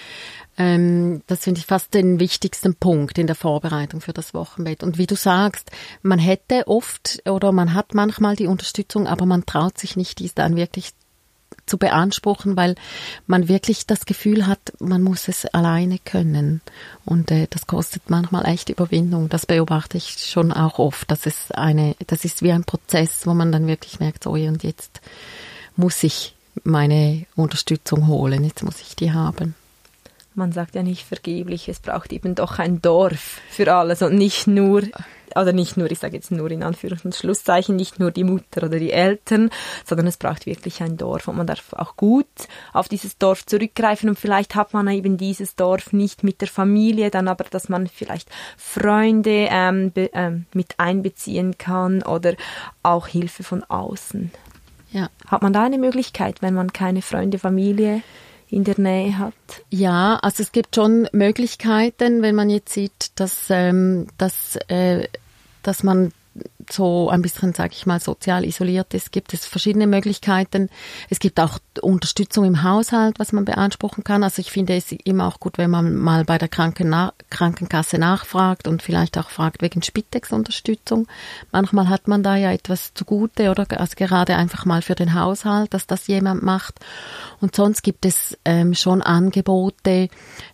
ähm, 0.58 1.22
das 1.28 1.44
finde 1.44 1.60
ich 1.60 1.66
fast 1.66 1.94
den 1.94 2.18
wichtigsten 2.18 2.74
Punkt 2.74 3.16
in 3.16 3.28
der 3.28 3.36
Vorbereitung 3.36 4.00
für 4.00 4.12
das 4.12 4.34
Wochenbett. 4.34 4.82
Und 4.82 4.98
wie 4.98 5.06
du 5.06 5.14
sagst, 5.14 5.70
man 6.02 6.18
hätte 6.18 6.66
oft 6.66 7.22
oder 7.26 7.52
man 7.52 7.74
hat 7.74 7.94
manchmal 7.94 8.34
die 8.34 8.48
Unterstützung, 8.48 9.06
aber 9.06 9.24
man 9.24 9.46
traut 9.46 9.78
sich 9.78 9.96
nicht, 9.96 10.18
dies 10.18 10.34
dann 10.34 10.56
wirklich 10.56 10.90
zu 11.64 11.78
beanspruchen, 11.78 12.56
weil 12.56 12.74
man 13.26 13.48
wirklich 13.48 13.86
das 13.86 14.04
Gefühl 14.04 14.46
hat, 14.46 14.72
man 14.80 15.02
muss 15.02 15.28
es 15.28 15.46
alleine 15.46 15.98
können. 15.98 16.60
Und 17.04 17.30
äh, 17.30 17.46
das 17.48 17.66
kostet 17.66 18.10
manchmal 18.10 18.46
echt 18.46 18.68
Überwindung. 18.68 19.28
Das 19.28 19.46
beobachte 19.46 19.96
ich 19.96 20.26
schon 20.26 20.52
auch 20.52 20.78
oft. 20.78 21.10
Das 21.10 21.24
ist 21.24 21.54
eine, 21.54 21.94
das 22.06 22.24
ist 22.24 22.42
wie 22.42 22.52
ein 22.52 22.64
Prozess, 22.64 23.26
wo 23.26 23.34
man 23.34 23.52
dann 23.52 23.68
wirklich 23.68 24.00
merkt, 24.00 24.24
so 24.24 24.32
und 24.32 24.64
jetzt 24.64 25.00
muss 25.76 26.02
ich 26.02 26.34
meine 26.64 27.26
Unterstützung 27.36 28.08
holen, 28.08 28.42
jetzt 28.42 28.64
muss 28.64 28.80
ich 28.80 28.96
die 28.96 29.12
haben 29.12 29.54
man 30.38 30.52
sagt 30.52 30.74
ja 30.74 30.82
nicht 30.82 31.04
vergeblich, 31.04 31.68
es 31.68 31.80
braucht 31.80 32.12
eben 32.12 32.34
doch 32.34 32.58
ein 32.58 32.80
Dorf 32.80 33.40
für 33.50 33.70
alles 33.74 34.00
und 34.00 34.14
nicht 34.14 34.46
nur, 34.46 34.82
oder 35.34 35.52
nicht 35.52 35.76
nur, 35.76 35.90
ich 35.90 35.98
sage 35.98 36.16
jetzt 36.16 36.30
nur 36.30 36.50
in 36.50 36.62
Anführungs- 36.62 37.04
und 37.04 37.14
Schlusszeichen, 37.14 37.76
nicht 37.76 37.98
nur 37.98 38.10
die 38.10 38.24
Mutter 38.24 38.62
oder 38.62 38.78
die 38.78 38.92
Eltern, 38.92 39.50
sondern 39.84 40.06
es 40.06 40.16
braucht 40.16 40.46
wirklich 40.46 40.82
ein 40.82 40.96
Dorf 40.96 41.28
und 41.28 41.36
man 41.36 41.46
darf 41.46 41.72
auch 41.74 41.96
gut 41.96 42.26
auf 42.72 42.88
dieses 42.88 43.18
Dorf 43.18 43.44
zurückgreifen 43.44 44.08
und 44.08 44.18
vielleicht 44.18 44.54
hat 44.54 44.72
man 44.72 44.88
eben 44.88 45.18
dieses 45.18 45.56
Dorf 45.56 45.92
nicht 45.92 46.24
mit 46.24 46.40
der 46.40 46.48
Familie, 46.48 47.10
dann 47.10 47.28
aber, 47.28 47.44
dass 47.44 47.68
man 47.68 47.88
vielleicht 47.88 48.30
Freunde 48.56 49.48
ähm, 49.50 49.92
be, 49.92 50.10
ähm, 50.14 50.46
mit 50.54 50.74
einbeziehen 50.78 51.58
kann 51.58 52.02
oder 52.02 52.34
auch 52.82 53.08
Hilfe 53.08 53.42
von 53.42 53.64
außen. 53.64 54.30
Ja. 54.90 55.10
Hat 55.26 55.42
man 55.42 55.52
da 55.52 55.64
eine 55.64 55.78
Möglichkeit, 55.78 56.40
wenn 56.40 56.54
man 56.54 56.72
keine 56.72 57.02
Freunde, 57.02 57.38
Familie 57.38 58.02
in 58.50 58.64
der 58.64 58.78
Nähe 58.78 59.18
hat? 59.18 59.34
Ja, 59.70 60.18
also 60.22 60.42
es 60.42 60.52
gibt 60.52 60.74
schon 60.74 61.08
Möglichkeiten, 61.12 62.22
wenn 62.22 62.34
man 62.34 62.50
jetzt 62.50 62.72
sieht, 62.72 63.12
dass, 63.16 63.46
ähm, 63.50 64.06
dass, 64.18 64.56
äh, 64.68 65.08
dass 65.62 65.82
man 65.82 66.12
so 66.72 67.08
ein 67.08 67.22
bisschen, 67.22 67.54
sage 67.54 67.72
ich 67.74 67.86
mal, 67.86 68.00
sozial 68.00 68.44
isoliert 68.44 68.94
ist, 68.94 69.12
gibt 69.12 69.32
es 69.34 69.46
verschiedene 69.46 69.86
Möglichkeiten. 69.86 70.68
Es 71.10 71.18
gibt 71.18 71.40
auch 71.40 71.58
Unterstützung 71.80 72.44
im 72.44 72.62
Haushalt, 72.62 73.18
was 73.18 73.32
man 73.32 73.44
beanspruchen 73.44 74.04
kann. 74.04 74.22
Also 74.22 74.40
ich 74.40 74.50
finde 74.50 74.76
es 74.76 74.92
immer 74.92 75.26
auch 75.26 75.40
gut, 75.40 75.58
wenn 75.58 75.70
man 75.70 75.94
mal 75.94 76.24
bei 76.24 76.38
der 76.38 76.48
Kranken 76.48 76.94
Krankenkasse 77.30 77.98
nachfragt 77.98 78.68
und 78.68 78.82
vielleicht 78.82 79.18
auch 79.18 79.30
fragt 79.30 79.62
wegen 79.62 79.82
Spitex-Unterstützung. 79.82 81.06
Manchmal 81.52 81.88
hat 81.88 82.08
man 82.08 82.22
da 82.22 82.36
ja 82.36 82.52
etwas 82.52 82.94
zugute 82.94 83.50
oder 83.50 83.66
also 83.78 83.94
gerade 83.96 84.36
einfach 84.36 84.64
mal 84.64 84.82
für 84.82 84.94
den 84.94 85.14
Haushalt, 85.14 85.74
dass 85.74 85.86
das 85.86 86.06
jemand 86.06 86.42
macht. 86.42 86.76
Und 87.40 87.54
sonst 87.54 87.82
gibt 87.82 88.04
es 88.04 88.36
ähm, 88.44 88.74
schon 88.74 89.02
Angebote 89.02 90.08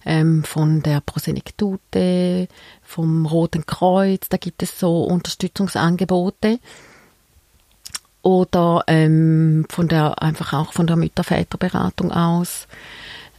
ähm, 0.04 0.44
von 0.44 0.82
der 0.82 1.00
Prosenektute, 1.00 2.48
vom 2.84 3.26
Roten 3.26 3.66
Kreuz, 3.66 4.28
da 4.28 4.36
gibt 4.36 4.62
es 4.62 4.78
so 4.78 5.04
Unterstützungsangebote 5.04 6.58
oder 8.22 8.84
ähm, 8.86 9.66
von 9.68 9.88
der 9.88 10.22
einfach 10.22 10.52
auch 10.52 10.72
von 10.72 10.86
der 10.86 10.96
Mütter-Väter-Beratung 10.96 12.12
aus 12.12 12.66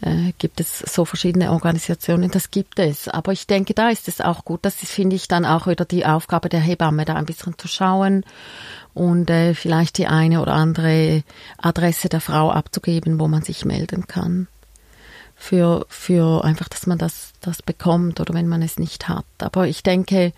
äh, 0.02 0.34
gibt 0.38 0.60
es 0.60 0.80
so 0.80 1.06
verschiedene 1.06 1.52
Organisationen, 1.52 2.30
das 2.32 2.52
gibt 2.52 2.80
es. 2.80 3.08
Aber 3.08 3.32
ich 3.32 3.48
denke, 3.48 3.74
da 3.74 3.90
ist 3.90 4.08
es 4.08 4.22
auch 4.22 4.46
gut. 4.46 4.60
Das 4.64 4.84
ist, 4.84 4.92
finde 4.92 5.16
ich, 5.16 5.28
dann 5.28 5.46
auch 5.46 5.68
wieder 5.68 5.86
die 5.86 6.06
Aufgabe 6.06 6.50
der 6.50 6.60
Hebamme, 6.60 7.06
da 7.06 7.16
ein 7.16 7.26
bisschen 7.26 7.58
zu 7.58 7.68
schauen 7.68 8.24
und 8.94 9.30
äh, 9.30 9.54
vielleicht 9.54 9.98
die 9.98 10.08
eine 10.08 10.42
oder 10.42 10.54
andere 10.54 11.24
Adresse 11.58 12.10
der 12.10 12.22
Frau 12.22 12.52
abzugeben, 12.52 13.20
wo 13.20 13.28
man 13.28 13.42
sich 13.42 13.66
melden 13.66 14.08
kann 14.08 14.48
für, 15.36 15.86
für 15.90 16.44
einfach, 16.44 16.70
dass 16.70 16.88
man 16.88 16.98
das, 16.98 17.34
das 17.42 17.62
bekommt 17.62 18.20
oder 18.20 18.34
wenn 18.34 18.48
man 18.48 18.62
es 18.62 18.80
nicht 18.80 19.08
hat. 19.08 19.26
Aber 19.40 19.68
ich 19.68 19.84
denke, 19.84 20.34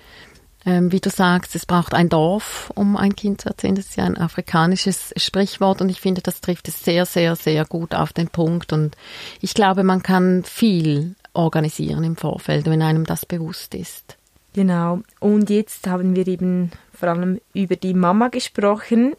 ähm, 0.65 0.91
wie 0.91 0.99
du 0.99 1.09
sagst, 1.09 1.55
es 1.55 1.65
braucht 1.65 1.93
ein 1.93 2.09
Dorf, 2.09 2.71
um 2.75 2.97
ein 2.97 3.15
Kind 3.15 3.41
zu 3.41 3.49
erziehen. 3.49 3.75
Das 3.75 3.85
ist 3.85 3.95
ja 3.95 4.03
ein 4.03 4.17
afrikanisches 4.17 5.13
Sprichwort 5.15 5.81
und 5.81 5.89
ich 5.89 6.01
finde, 6.01 6.21
das 6.21 6.41
trifft 6.41 6.67
es 6.67 6.83
sehr, 6.83 7.05
sehr, 7.05 7.35
sehr 7.35 7.63
gut 7.63 7.95
auf 7.95 8.11
den 8.11 8.27
Punkt. 8.27 8.73
Und 8.73 8.97
ich 9.39 9.53
glaube, 9.53 9.83
man 9.83 10.03
kann 10.03 10.43
viel 10.43 11.15
organisieren 11.33 12.03
im 12.03 12.17
Vorfeld, 12.17 12.65
wenn 12.65 12.81
einem 12.81 13.05
das 13.05 13.25
bewusst 13.25 13.75
ist. 13.75 14.17
Genau. 14.53 15.03
Und 15.19 15.49
jetzt 15.49 15.87
haben 15.87 16.15
wir 16.15 16.27
eben 16.27 16.71
vor 16.91 17.09
allem 17.09 17.39
über 17.53 17.75
die 17.75 17.93
Mama 17.93 18.27
gesprochen. 18.27 19.13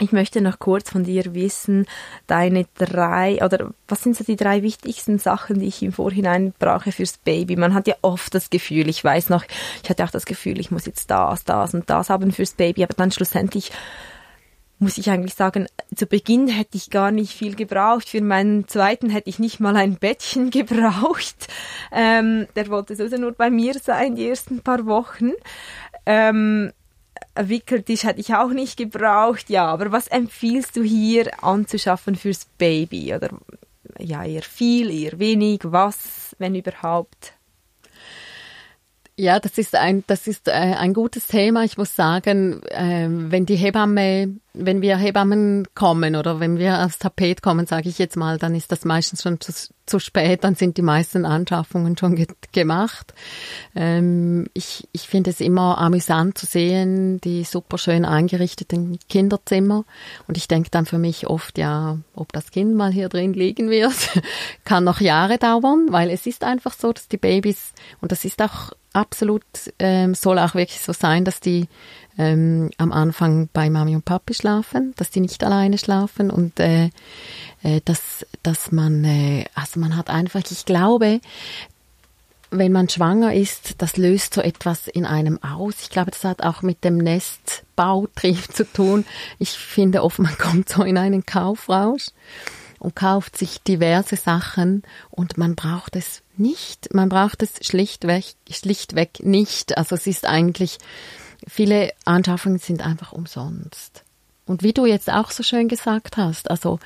Ich 0.00 0.12
möchte 0.12 0.40
noch 0.40 0.60
kurz 0.60 0.90
von 0.90 1.02
dir 1.02 1.34
wissen, 1.34 1.86
deine 2.28 2.66
drei, 2.76 3.44
oder 3.44 3.70
was 3.88 4.02
sind 4.02 4.16
so 4.16 4.22
die 4.22 4.36
drei 4.36 4.62
wichtigsten 4.62 5.18
Sachen, 5.18 5.58
die 5.58 5.66
ich 5.66 5.82
im 5.82 5.92
Vorhinein 5.92 6.54
brauche 6.58 6.92
fürs 6.92 7.18
Baby? 7.18 7.56
Man 7.56 7.74
hat 7.74 7.88
ja 7.88 7.96
oft 8.02 8.32
das 8.32 8.48
Gefühl, 8.48 8.88
ich 8.88 9.02
weiß 9.02 9.28
noch, 9.28 9.44
ich 9.82 9.90
hatte 9.90 10.04
auch 10.04 10.10
das 10.10 10.24
Gefühl, 10.24 10.60
ich 10.60 10.70
muss 10.70 10.86
jetzt 10.86 11.10
das, 11.10 11.44
das 11.44 11.74
und 11.74 11.90
das 11.90 12.10
haben 12.10 12.30
fürs 12.30 12.52
Baby, 12.52 12.84
aber 12.84 12.94
dann 12.94 13.10
schlussendlich 13.10 13.72
muss 14.78 14.98
ich 14.98 15.10
eigentlich 15.10 15.34
sagen, 15.34 15.66
zu 15.92 16.06
Beginn 16.06 16.46
hätte 16.46 16.76
ich 16.76 16.90
gar 16.90 17.10
nicht 17.10 17.32
viel 17.32 17.56
gebraucht. 17.56 18.08
Für 18.08 18.22
meinen 18.22 18.68
zweiten 18.68 19.10
hätte 19.10 19.28
ich 19.28 19.40
nicht 19.40 19.58
mal 19.58 19.76
ein 19.76 19.96
Bettchen 19.96 20.50
gebraucht. 20.52 21.48
Ähm, 21.90 22.46
der 22.54 22.68
wollte 22.68 22.94
sowieso 22.94 23.16
nur 23.16 23.32
bei 23.32 23.50
mir 23.50 23.74
sein, 23.74 24.14
die 24.14 24.28
ersten 24.28 24.60
paar 24.60 24.86
Wochen. 24.86 25.32
Ähm, 26.06 26.72
Wickeltisch 27.34 28.04
hätte 28.04 28.20
ich 28.20 28.34
auch 28.34 28.50
nicht 28.50 28.76
gebraucht. 28.76 29.50
Ja, 29.50 29.66
aber 29.66 29.92
was 29.92 30.08
empfiehlst 30.08 30.76
du 30.76 30.82
hier 30.82 31.42
anzuschaffen 31.42 32.16
fürs 32.16 32.46
Baby? 32.58 33.14
Oder 33.14 33.30
ja, 33.98 34.24
eher 34.24 34.42
viel, 34.42 34.90
eher 34.90 35.18
wenig, 35.18 35.60
was, 35.64 36.34
wenn 36.38 36.54
überhaupt? 36.54 37.37
Ja, 39.20 39.40
das 39.40 39.58
ist 39.58 39.74
ein, 39.74 40.04
das 40.06 40.28
ist 40.28 40.46
äh, 40.46 40.52
ein 40.52 40.94
gutes 40.94 41.26
Thema. 41.26 41.64
Ich 41.64 41.76
muss 41.76 41.96
sagen, 41.96 42.62
äh, 42.68 43.08
wenn 43.10 43.46
die 43.46 43.56
Hebamme, 43.56 44.36
wenn 44.54 44.80
wir 44.80 44.96
Hebammen 44.96 45.66
kommen 45.74 46.14
oder 46.14 46.38
wenn 46.38 46.56
wir 46.56 46.84
aufs 46.84 47.00
Tapet 47.00 47.42
kommen, 47.42 47.66
sage 47.66 47.88
ich 47.88 47.98
jetzt 47.98 48.16
mal, 48.16 48.38
dann 48.38 48.54
ist 48.54 48.70
das 48.70 48.84
meistens 48.84 49.22
schon 49.22 49.40
zu, 49.40 49.52
zu 49.86 49.98
spät. 49.98 50.44
Dann 50.44 50.54
sind 50.54 50.76
die 50.76 50.82
meisten 50.82 51.24
Anschaffungen 51.24 51.98
schon 51.98 52.14
ge 52.14 52.28
gemacht. 52.52 53.12
Ähm, 53.74 54.46
ich 54.54 54.88
ich 54.92 55.08
finde 55.08 55.30
es 55.30 55.40
immer 55.40 55.78
amüsant 55.78 56.38
zu 56.38 56.46
sehen, 56.46 57.20
die 57.20 57.42
super 57.42 57.76
schön 57.76 58.04
eingerichteten 58.04 59.00
Kinderzimmer. 59.08 59.84
Und 60.28 60.36
ich 60.36 60.46
denke 60.46 60.70
dann 60.70 60.86
für 60.86 60.98
mich 60.98 61.26
oft, 61.26 61.58
ja, 61.58 61.98
ob 62.14 62.32
das 62.32 62.52
Kind 62.52 62.76
mal 62.76 62.92
hier 62.92 63.08
drin 63.08 63.32
liegen 63.32 63.68
wird, 63.68 64.22
kann 64.64 64.84
noch 64.84 65.00
Jahre 65.00 65.38
dauern, 65.38 65.88
weil 65.90 66.08
es 66.08 66.24
ist 66.24 66.44
einfach 66.44 66.72
so, 66.72 66.92
dass 66.92 67.08
die 67.08 67.16
Babys 67.16 67.72
und 68.00 68.12
das 68.12 68.24
ist 68.24 68.40
auch 68.40 68.70
absolut 68.92 69.44
ähm, 69.78 70.14
soll 70.14 70.38
auch 70.38 70.54
wirklich 70.54 70.80
so 70.80 70.92
sein, 70.92 71.24
dass 71.24 71.40
die 71.40 71.68
ähm, 72.18 72.70
am 72.78 72.92
Anfang 72.92 73.48
bei 73.52 73.70
Mami 73.70 73.94
und 73.94 74.04
Papi 74.04 74.34
schlafen, 74.34 74.92
dass 74.96 75.10
die 75.10 75.20
nicht 75.20 75.42
alleine 75.44 75.78
schlafen 75.78 76.30
und 76.30 76.58
äh, 76.58 76.90
äh, 77.62 77.80
dass, 77.84 78.26
dass 78.42 78.72
man, 78.72 79.04
äh, 79.04 79.44
also 79.54 79.78
man 79.78 79.96
hat 79.96 80.10
einfach, 80.10 80.42
ich 80.50 80.64
glaube, 80.64 81.20
wenn 82.50 82.72
man 82.72 82.88
schwanger 82.88 83.34
ist, 83.34 83.74
das 83.78 83.96
löst 83.96 84.34
so 84.34 84.40
etwas 84.40 84.88
in 84.88 85.04
einem 85.04 85.42
aus. 85.42 85.82
Ich 85.82 85.90
glaube, 85.90 86.10
das 86.10 86.24
hat 86.24 86.42
auch 86.42 86.62
mit 86.62 86.82
dem 86.82 86.96
Nestbautrieb 86.96 88.52
zu 88.52 88.64
tun. 88.64 89.04
Ich 89.38 89.50
finde 89.50 90.02
oft, 90.02 90.18
man 90.18 90.36
kommt 90.38 90.68
so 90.68 90.82
in 90.82 90.98
einen 90.98 91.24
Kaufrausch 91.24 92.06
und 92.78 92.94
kauft 92.94 93.36
sich 93.36 93.60
diverse 93.62 94.16
Sachen 94.16 94.82
und 95.10 95.38
man 95.38 95.54
braucht 95.54 95.96
es 95.96 96.22
nicht. 96.36 96.94
Man 96.94 97.08
braucht 97.08 97.42
es 97.42 97.66
schlichtweg, 97.66 98.24
schlichtweg 98.50 99.24
nicht. 99.24 99.76
Also 99.76 99.94
es 99.96 100.06
ist 100.06 100.26
eigentlich, 100.26 100.78
viele 101.46 101.92
Anschaffungen 102.04 102.58
sind 102.58 102.84
einfach 102.84 103.12
umsonst. 103.12 104.04
Und 104.46 104.62
wie 104.62 104.72
du 104.72 104.86
jetzt 104.86 105.10
auch 105.10 105.30
so 105.30 105.42
schön 105.42 105.68
gesagt 105.68 106.16
hast, 106.16 106.50
also 106.50 106.78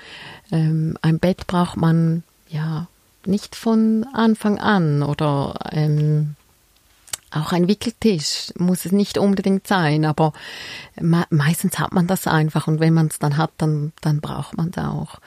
ähm, 0.51 0.99
ein 1.03 1.19
Bett 1.19 1.47
braucht 1.47 1.77
man 1.77 2.25
ja 2.49 2.89
nicht 3.25 3.55
von 3.55 4.05
Anfang 4.13 4.59
an 4.59 5.03
oder 5.03 5.55
ähm, 5.71 6.35
auch 7.31 7.53
ein 7.53 7.69
Wickeltisch 7.69 8.53
muss 8.59 8.85
es 8.85 8.93
nicht 8.93 9.17
unbedingt 9.17 9.67
sein, 9.67 10.05
aber 10.05 10.33
me 11.01 11.25
meistens 11.31 11.79
hat 11.79 11.93
man 11.93 12.07
das 12.07 12.27
einfach 12.27 12.67
und 12.67 12.81
wenn 12.81 12.95
man 12.95 13.07
es 13.07 13.19
dann 13.19 13.37
hat, 13.37 13.53
dann, 13.59 13.93
dann 14.01 14.21
braucht 14.21 14.57
man 14.57 14.71
es 14.71 14.79
auch. 14.79 15.19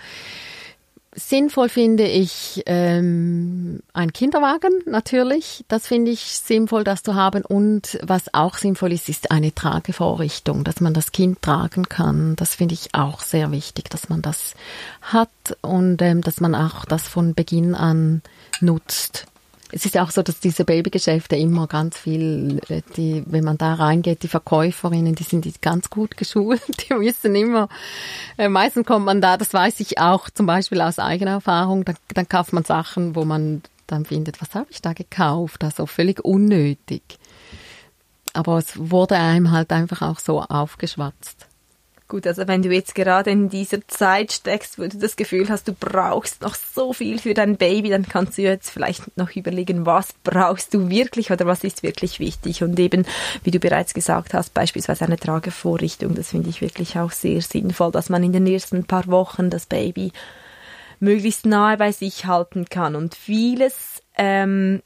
Sinnvoll 1.18 1.70
finde 1.70 2.06
ich 2.06 2.62
ähm, 2.66 3.82
ein 3.94 4.12
Kinderwagen 4.12 4.82
natürlich. 4.86 5.64
Das 5.70 5.88
finde 5.88 6.12
ich 6.12 6.20
sinnvoll, 6.20 6.84
das 6.84 7.04
zu 7.04 7.16
haben. 7.16 7.46
Und 7.46 7.98
was 8.04 8.34
auch 8.34 8.58
sinnvoll 8.58 8.92
ist, 8.92 9.08
ist 9.08 9.32
eine 9.32 9.56
Tragevorrichtung, 9.56 10.66
dass 10.66 10.82
man 10.82 10.94
das 10.94 11.14
Kind 11.14 11.42
tragen 11.42 11.88
kann. 11.88 12.36
Das 12.36 12.56
finde 12.56 12.74
ich 12.74 12.94
auch 12.94 13.22
sehr 13.22 13.52
wichtig, 13.52 13.90
dass 13.90 14.10
man 14.10 14.22
das 14.22 14.56
hat 15.02 15.30
und 15.62 16.02
ähm, 16.02 16.20
dass 16.20 16.42
man 16.42 16.54
auch 16.54 16.84
das 16.84 17.08
von 17.08 17.34
Beginn 17.34 17.76
an 17.76 18.22
nutzt 18.60 19.28
es 19.72 19.86
ist 19.86 19.96
ja 19.96 20.04
auch 20.04 20.12
so, 20.12 20.22
dass 20.22 20.40
diese 20.40 20.64
Babygeschäfte 20.64 21.36
immer 21.36 21.68
ganz 21.68 21.98
viel, 21.98 22.60
äh, 22.70 22.82
die, 22.96 23.24
wenn 23.26 23.44
man 23.44 23.58
da 23.58 23.74
reingeht, 23.74 24.24
die 24.24 24.28
Verkäuferinnen, 24.28 25.16
die 25.16 25.24
sind 25.24 25.46
ganz 25.62 25.90
gut 25.90 26.18
geschult, 26.18 26.62
die 26.90 26.94
wissen 27.00 27.36
immer, 27.36 27.70
äh, 28.38 28.50
meistens 28.50 28.86
kommt 28.86 29.06
man 29.06 29.22
da, 29.22 29.38
das 29.38 29.54
weiß 29.54 29.80
ich 29.80 30.00
auch 30.00 30.30
zum 30.30 30.46
Beispiel 30.46 30.82
aus 30.82 31.00
eigener 31.00 31.32
Erfahrung, 31.32 31.86
dann, 31.86 31.98
dann 32.14 32.30
kauft 32.30 32.54
man 32.54 32.64
Sachen, 32.64 33.16
wo 33.16 33.26
man 33.26 33.64
dann 33.88 34.06
findet, 34.06 34.42
was 34.42 34.56
habe 34.56 34.68
ich 34.70 34.82
da 34.82 34.94
gekauft, 34.94 35.64
also 35.64 35.86
völlig 35.86 36.24
unnötig. 36.24 37.04
Aber 38.34 38.58
es 38.58 38.78
wurde 38.78 39.16
einem 39.16 39.52
halt 39.52 39.72
einfach 39.72 40.02
auch 40.02 40.20
so 40.20 40.42
aufgeschwatzt. 40.42 41.48
Gut, 42.08 42.28
also 42.28 42.48
wenn 42.48 42.62
du 42.62 42.72
jetzt 42.72 42.94
gerade 42.94 43.32
in 43.32 43.50
dieser 43.50 43.88
Zeit 43.88 44.32
steckst, 44.32 44.78
wo 44.78 44.84
du 44.84 45.00
das 45.00 45.16
Gefühl 45.16 45.50
hast, 45.50 45.68
du 45.68 45.74
brauchst 45.74 46.44
noch 46.44 46.54
so 46.54 46.94
viel 46.94 47.18
für 47.18 47.34
dein 47.34 47.58
Baby, 47.58 47.90
dann 47.90 48.08
kannst 48.08 48.38
du 48.38 48.44
jetzt 48.44 48.70
vielleicht 48.70 49.18
noch 49.18 49.36
überlegen, 49.36 49.88
was 49.88 50.14
brauchst 50.24 50.72
du 50.76 50.90
wirklich 50.90 51.32
oder 51.32 51.48
was 51.48 51.64
ist 51.64 51.82
wirklich 51.82 52.20
wichtig. 52.20 52.62
Und 52.62 52.80
eben, 52.80 53.08
wie 53.44 53.50
du 53.50 53.60
bereits 53.60 53.96
gesagt 53.96 54.36
hast, 54.36 54.54
beispielsweise 54.54 55.06
eine 55.06 55.18
Tragevorrichtung, 55.18 56.14
das 56.14 56.30
finde 56.30 56.50
ich 56.50 56.62
wirklich 56.62 57.00
auch 57.00 57.12
sehr 57.12 57.42
sinnvoll, 57.42 57.92
dass 57.92 58.10
man 58.10 58.24
in 58.24 58.34
den 58.34 58.46
ersten 58.46 58.86
paar 58.86 59.08
Wochen 59.08 59.50
das 59.50 59.66
Baby 59.66 60.12
möglichst 61.00 61.48
nahe 61.48 61.78
bei 61.78 61.92
sich 61.92 62.28
halten 62.28 62.66
kann. 62.66 62.96
Und 62.96 63.16
vieles 63.16 64.04
ähm, 64.16 64.84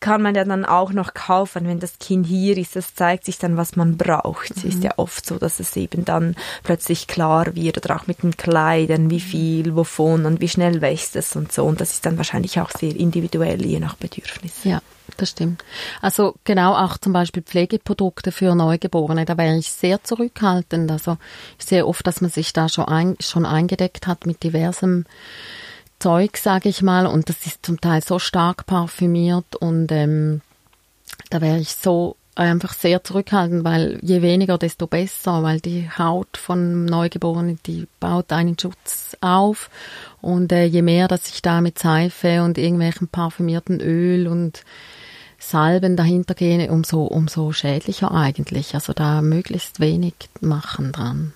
kann 0.00 0.22
man 0.22 0.34
ja 0.34 0.44
dann 0.44 0.64
auch 0.64 0.92
noch 0.92 1.12
kaufen, 1.14 1.66
wenn 1.66 1.80
das 1.80 1.98
Kind 1.98 2.26
hier 2.26 2.56
ist. 2.56 2.76
Das 2.76 2.94
zeigt 2.94 3.24
sich 3.24 3.38
dann, 3.38 3.56
was 3.56 3.74
man 3.74 3.96
braucht. 3.96 4.52
Es 4.56 4.62
mhm. 4.62 4.70
ist 4.70 4.84
ja 4.84 4.92
oft 4.96 5.26
so, 5.26 5.38
dass 5.38 5.58
es 5.58 5.74
eben 5.76 6.04
dann 6.04 6.36
plötzlich 6.62 7.08
klar 7.08 7.54
wird 7.56 7.78
oder 7.78 7.96
auch 7.96 8.06
mit 8.06 8.22
den 8.22 8.36
Kleidern, 8.36 9.10
wie 9.10 9.20
viel, 9.20 9.74
wovon 9.74 10.24
und 10.24 10.40
wie 10.40 10.48
schnell 10.48 10.80
wächst 10.80 11.16
es 11.16 11.34
und 11.34 11.50
so. 11.50 11.64
Und 11.64 11.80
das 11.80 11.94
ist 11.94 12.06
dann 12.06 12.16
wahrscheinlich 12.16 12.60
auch 12.60 12.70
sehr 12.70 12.94
individuell, 12.94 13.64
je 13.64 13.80
nach 13.80 13.96
Bedürfnis. 13.96 14.52
Ja, 14.62 14.80
das 15.16 15.30
stimmt. 15.30 15.64
Also 16.00 16.36
genau 16.44 16.74
auch 16.74 16.96
zum 16.98 17.12
Beispiel 17.12 17.42
Pflegeprodukte 17.42 18.30
für 18.30 18.54
Neugeborene, 18.54 19.24
da 19.24 19.36
wäre 19.36 19.56
ich 19.56 19.72
sehr 19.72 20.04
zurückhaltend. 20.04 20.92
Also 20.92 21.16
ich 21.58 21.66
sehe 21.66 21.86
oft, 21.86 22.06
dass 22.06 22.20
man 22.20 22.30
sich 22.30 22.52
da 22.52 22.68
schon, 22.68 22.84
ein, 22.84 23.16
schon 23.18 23.44
eingedeckt 23.44 24.06
hat 24.06 24.26
mit 24.26 24.44
diversem 24.44 25.06
Zeug, 25.98 26.36
sage 26.36 26.68
ich 26.68 26.82
mal, 26.82 27.06
und 27.06 27.28
das 27.28 27.46
ist 27.46 27.64
zum 27.64 27.80
Teil 27.80 28.02
so 28.02 28.18
stark 28.18 28.66
parfümiert 28.66 29.56
und 29.56 29.90
ähm, 29.92 30.40
da 31.30 31.40
wäre 31.40 31.58
ich 31.58 31.74
so 31.74 32.16
einfach 32.38 32.72
sehr 32.72 33.02
zurückhaltend, 33.02 33.64
weil 33.64 33.98
je 34.00 34.22
weniger, 34.22 34.58
desto 34.58 34.86
besser, 34.86 35.42
weil 35.42 35.60
die 35.60 35.90
Haut 35.90 36.36
von 36.36 36.84
Neugeborenen, 36.84 37.58
die 37.66 37.88
baut 37.98 38.32
einen 38.32 38.56
Schutz 38.58 39.16
auf 39.20 39.70
und 40.20 40.52
äh, 40.52 40.64
je 40.64 40.82
mehr, 40.82 41.08
dass 41.08 41.28
ich 41.28 41.42
da 41.42 41.60
mit 41.60 41.78
Seife 41.78 42.42
und 42.42 42.56
irgendwelchen 42.56 43.08
parfümierten 43.08 43.80
Öl 43.80 44.28
und 44.28 44.64
Salben 45.40 45.96
dahinter 45.96 46.34
gehe, 46.34 46.70
umso, 46.70 47.04
umso 47.04 47.52
schädlicher 47.52 48.12
eigentlich. 48.12 48.74
Also 48.74 48.92
da 48.92 49.22
möglichst 49.22 49.80
wenig 49.80 50.14
machen 50.40 50.92
dran. 50.92 51.32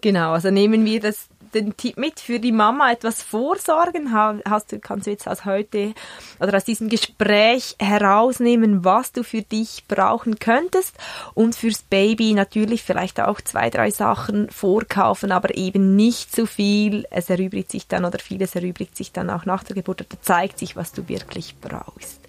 Genau, 0.00 0.32
also 0.32 0.50
nehmen 0.50 0.84
wir 0.84 1.00
das 1.00 1.28
den 1.54 1.76
Tipp 1.76 1.96
mit 1.96 2.20
für 2.20 2.40
die 2.40 2.52
Mama 2.52 2.92
etwas 2.92 3.22
vorsorgen? 3.22 4.12
Hast 4.12 4.72
du, 4.72 4.78
kannst 4.78 5.06
du 5.06 5.10
jetzt 5.10 5.28
aus 5.28 5.44
heute 5.44 5.94
oder 6.40 6.56
aus 6.56 6.64
diesem 6.64 6.88
Gespräch 6.88 7.76
herausnehmen, 7.78 8.84
was 8.84 9.12
du 9.12 9.22
für 9.22 9.42
dich 9.42 9.84
brauchen 9.88 10.38
könntest 10.38 10.96
und 11.34 11.54
fürs 11.54 11.82
Baby 11.82 12.34
natürlich 12.34 12.82
vielleicht 12.82 13.20
auch 13.20 13.40
zwei, 13.40 13.70
drei 13.70 13.90
Sachen 13.90 14.50
vorkaufen, 14.50 15.32
aber 15.32 15.56
eben 15.56 15.96
nicht 15.96 16.34
zu 16.34 16.46
viel. 16.46 17.06
Es 17.10 17.30
erübrigt 17.30 17.70
sich 17.70 17.86
dann 17.86 18.04
oder 18.04 18.18
vieles 18.18 18.54
erübrigt 18.54 18.96
sich 18.96 19.12
dann 19.12 19.30
auch 19.30 19.44
nach 19.44 19.64
der 19.64 19.76
Geburt 19.76 20.00
oder 20.02 20.20
zeigt 20.22 20.58
sich, 20.58 20.76
was 20.76 20.92
du 20.92 21.08
wirklich 21.08 21.56
brauchst. 21.60 22.20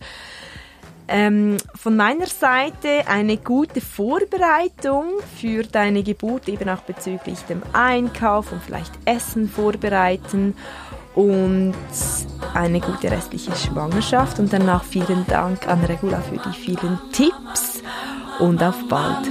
Ähm, 1.11 1.57
von 1.73 1.95
meiner 1.95 2.27
Seite 2.27 3.07
eine 3.07 3.37
gute 3.37 3.81
Vorbereitung 3.81 5.05
für 5.39 5.63
deine 5.63 6.03
Geburt, 6.03 6.47
eben 6.47 6.69
auch 6.69 6.81
bezüglich 6.81 7.39
dem 7.49 7.63
Einkauf 7.73 8.51
und 8.51 8.61
vielleicht 8.61 8.91
Essen 9.05 9.49
vorbereiten 9.49 10.55
und 11.15 11.73
eine 12.53 12.79
gute 12.79 13.09
restliche 13.09 13.55
Schwangerschaft 13.55 14.39
und 14.39 14.53
danach 14.53 14.83
vielen 14.83 15.25
Dank 15.25 15.67
an 15.67 15.83
Regula 15.83 16.21
für 16.21 16.37
die 16.37 16.55
vielen 16.55 16.99
Tipps 17.11 17.81
und 18.37 18.61
auf 18.61 18.87
bald. 18.87 19.27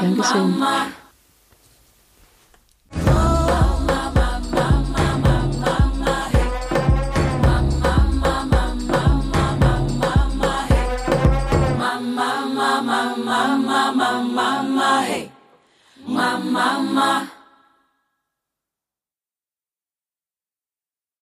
Dankeschön. 0.00 0.62
mama. 16.56 17.35